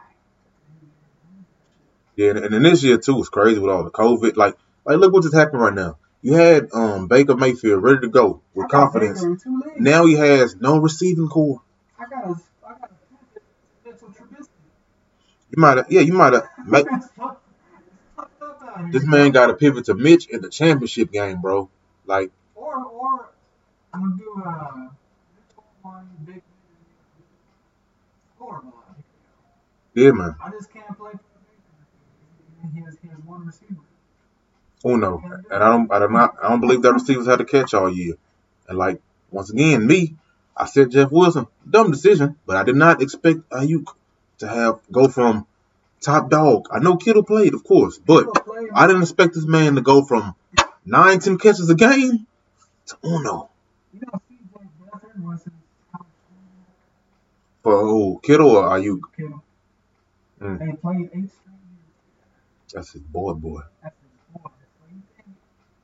yeah, 2.16 2.30
and, 2.32 2.40
and 2.40 2.54
then 2.54 2.64
this 2.64 2.84
year 2.84 2.98
too 2.98 3.16
was 3.16 3.30
crazy 3.30 3.60
with 3.60 3.72
all 3.72 3.84
the 3.84 3.92
COVID. 3.92 4.36
Like, 4.36 4.56
like 4.86 4.98
look 4.98 5.14
what 5.14 5.24
just 5.24 5.36
happened 5.36 5.62
right 5.62 5.74
now. 5.74 5.98
You 6.22 6.34
had 6.34 6.70
um 6.74 7.08
Baker 7.08 7.36
Mayfield 7.36 7.84
ready 7.84 8.02
to 8.02 8.10
go 8.10 8.42
with 8.54 8.70
confidence. 8.70 9.20
Baker 9.22 9.32
in 9.34 9.40
two 9.40 9.60
leagues. 9.66 9.80
Now 9.82 10.06
he 10.06 10.16
has 10.16 10.56
no 10.56 10.78
receiving 10.80 11.28
corps. 11.28 11.62
I 12.00 12.06
got 12.10 12.26
a, 12.26 12.36
I 12.66 12.70
got 12.74 12.92
a 12.92 13.94
You 15.50 15.62
might 15.62 15.78
have, 15.78 15.86
yeah, 15.92 16.02
you 16.02 16.14
might 16.14 16.34
have. 16.34 16.48
Make, 16.66 16.86
It's 16.92 17.08
fucked- 17.12 17.44
it's 17.78 17.96
fucked 18.16 18.42
up 18.42 18.62
out 18.68 18.80
here. 18.82 18.92
this 18.92 19.06
man 19.06 19.32
got 19.32 19.48
to 19.48 19.54
pivot 19.54 19.86
to 19.86 19.94
Mitch 19.94 20.28
in 20.28 20.42
the 20.42 20.50
championship 20.50 21.12
game, 21.12 21.40
bro. 21.42 21.70
Like, 22.06 22.32
Or, 22.56 22.76
or, 22.84 23.30
I'm 23.94 24.02
gonna 24.02 24.18
do 24.18 24.44
a 24.44 24.97
one 25.98 26.10
big 26.26 26.42
yeah, 29.96 30.12
man. 30.12 30.36
I 30.44 30.52
just 30.52 30.72
can't 30.72 30.96
play. 30.96 31.14
He 32.74 32.82
has, 32.82 32.98
he 33.02 33.08
has 33.08 33.18
one 33.26 33.46
receiver. 33.46 33.82
Oh, 34.86 34.94
uno, 34.94 35.24
and 35.26 35.64
I 35.64 35.70
don't, 35.70 35.92
I 35.92 36.00
don't, 36.00 36.16
I 36.16 36.50
don't 36.50 36.62
believe 36.62 36.84
that 36.84 36.94
receivers 36.94 37.26
had 37.26 37.40
to 37.40 37.46
catch 37.46 37.74
all 37.74 37.92
year. 37.92 38.14
And 38.70 38.78
like 38.78 39.02
once 39.32 39.50
again, 39.50 39.88
me, 39.88 40.16
I 40.56 40.66
said 40.66 40.92
Jeff 40.92 41.12
Wilson, 41.12 41.48
dumb 41.68 41.90
decision, 41.90 42.36
but 42.46 42.58
I 42.58 42.64
did 42.64 42.76
not 42.76 43.02
expect 43.02 43.50
Aiyuk 43.50 43.88
to 44.40 44.48
have 44.48 44.80
go 44.92 45.08
from 45.08 45.48
top 46.00 46.30
dog. 46.30 46.68
I 46.72 46.78
know 46.78 46.98
Kittle 46.98 47.24
played, 47.24 47.56
of 47.56 47.64
course, 47.64 47.98
but 47.98 48.28
I 48.72 48.86
didn't 48.86 49.02
expect 49.02 49.34
this 49.34 49.48
man 49.48 49.76
to 49.76 49.82
go 49.82 50.06
from 50.06 50.36
nine, 50.86 51.20
ten 51.20 51.40
catches 51.40 51.70
a 51.72 51.76
game 51.76 52.28
to 52.86 52.98
Uno 53.04 53.50
You 53.94 54.02
know, 54.02 54.22
CJ 54.30 54.70
Beathard 54.78 55.24
was 55.24 55.44
his 55.44 55.54
for 57.68 57.82
who, 57.82 58.22
Kittle 58.24 58.52
or 58.52 58.70
Aiyuk. 58.70 59.02
Kittle. 59.14 59.44
Mm. 60.42 60.60
They 60.60 60.72
played 60.78 61.10
eight. 61.14 61.32
That's 62.74 62.94
his 62.94 63.02
boy, 63.02 63.34
boy. 63.34 63.60
That's 63.84 63.96
his 64.00 64.42
boy. 64.42 64.50
So 64.80 64.86
you 64.90 65.02
think, 65.18 65.36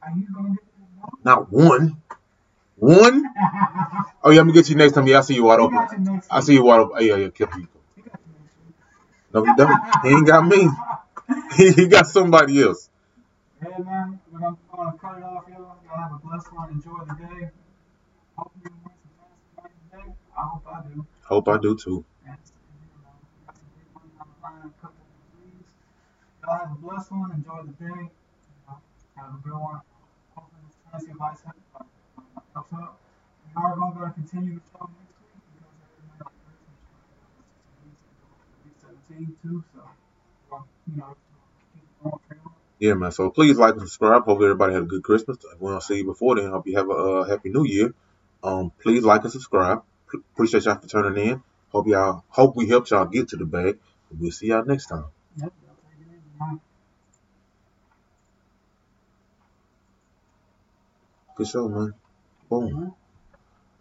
are 0.01 0.11
you 0.15 0.27
gonna 0.34 0.55
get 0.55 1.25
Not 1.25 1.51
one, 1.51 2.01
one. 2.77 3.25
Oh 4.25 4.31
yeah, 4.31 4.39
I'm 4.39 4.47
gonna 4.47 4.53
get 4.53 4.69
you 4.69 4.77
next 4.77 4.93
time. 4.93 5.05
Yeah, 5.07 5.17
I 5.17 5.21
see 5.21 5.36
you 5.36 5.43
wide 5.43 5.59
open. 5.59 6.05
you 6.05 6.21
I 6.31 6.39
see 6.39 6.53
you 6.53 6.63
wide 6.63 6.79
open. 6.79 6.95
Oh, 6.97 7.01
yeah, 7.01 7.17
yeah. 7.17 7.27
He 7.36 7.43
you. 7.59 7.67
No, 9.34 9.43
he 9.43 9.51
don't. 9.57 9.81
He 10.03 10.09
ain't 10.09 10.25
got 10.25 10.47
me. 10.47 10.69
He, 11.75 11.88
got 11.88 12.07
somebody 12.07 12.61
else. 12.63 12.89
Hey 13.59 13.67
man, 13.84 14.21
we're 14.31 14.39
gonna, 14.39 14.55
gonna 14.73 14.97
cut 14.97 15.17
it 15.17 15.23
off, 15.23 15.43
y'all. 15.49 15.75
Y'all 15.84 16.01
have 16.01 16.13
a 16.13 16.19
blessed 16.25 16.53
one. 16.53 16.69
Enjoy 16.71 16.99
the 17.05 17.15
day. 17.15 17.49
Hope 18.38 18.51
you 18.63 18.71
win 18.71 18.95
some 19.03 19.27
fantasy 19.57 19.75
today. 19.91 20.13
I 20.38 20.41
hope 20.41 20.63
I 20.71 20.88
do. 20.88 21.05
Hope 21.26 21.47
I 21.47 21.57
do 21.57 21.78
too. 21.78 22.05
You 22.24 22.30
know, 22.30 22.36
got 23.45 23.55
some 23.55 23.65
big 23.78 23.88
money 23.93 24.11
on 24.19 24.28
the 24.28 24.43
line, 24.43 24.57
a 24.67 24.82
couple 24.82 24.99
of 24.99 25.17
threes. 25.32 25.67
Y'all 26.43 26.57
have 26.59 26.71
a 26.71 26.76
blessed 26.76 27.11
one. 27.11 27.32
Enjoy 27.32 27.63
the 27.63 27.74
day. 27.74 28.09
Have 29.15 29.30
a 29.30 29.38
good 29.43 29.53
one. 29.53 29.80
Hopefully 30.36 30.61
this 30.67 30.76
fantasy 30.91 31.11
advice 31.11 31.38
helps 32.53 32.74
out. 32.74 32.97
We 33.55 33.61
are 33.61 33.76
going 33.76 33.93
to 33.93 34.13
continue 34.13 34.55
the 34.55 34.61
show 34.74 34.89
next 34.89 35.15
week 35.21 35.39
because 35.53 35.78
every 35.86 36.09
night 36.19 36.34
week 38.65 38.76
17 39.07 39.36
too. 39.41 39.63
So, 39.74 40.63
you 40.91 40.97
know, 40.97 41.15
keep 41.74 42.03
going. 42.03 42.19
Yeah, 42.80 42.95
man. 42.95 43.11
So 43.11 43.30
please 43.30 43.57
like 43.57 43.76
and 43.76 43.82
subscribe. 43.82 44.24
Hope 44.26 44.41
everybody 44.41 44.74
had 44.74 44.84
a 44.84 44.88
good 44.88 45.03
Christmas. 45.03 45.38
If 45.53 45.61
we 45.61 45.71
don't 45.71 45.82
see 45.82 45.97
you 45.97 46.05
before 46.05 46.36
then, 46.36 46.49
hope 46.49 46.67
you 46.67 46.76
have 46.76 46.89
a 46.89 46.93
uh, 46.93 47.24
happy 47.24 47.49
New 47.49 47.65
Year. 47.65 47.93
Um, 48.43 48.71
please 48.82 49.03
like 49.03 49.24
and 49.24 49.32
subscribe. 49.32 49.84
Appreciate 50.14 50.66
y'all 50.66 50.76
for 50.80 50.88
turning 50.88 51.28
in. 51.28 51.43
Hope 51.72 51.88
y'all 51.88 52.24
hope 52.30 52.55
we 52.55 52.68
helped 52.70 52.91
y'all 52.91 53.05
get 53.05 53.30
to 53.30 53.38
the 53.38 53.45
bag. 53.45 53.80
We'll 54.18 54.32
see 54.32 54.47
y'all 54.47 54.66
next 54.66 54.88
time. 54.88 55.05
Yep, 55.38 55.53
y'all 55.66 55.76
take 55.76 56.07
it 56.07 56.11
easy, 56.11 56.22
man. 56.39 56.61
Good 61.36 61.47
show, 61.47 61.68
man. 61.70 61.93
Boom. 62.49 62.70
Mhm. 62.74 62.95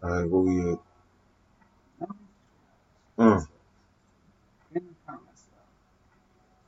All 0.03 0.09
right, 0.11 0.29
where 0.29 0.41
we 0.41 0.71
at? 0.73 0.79
Mm. 3.17 3.52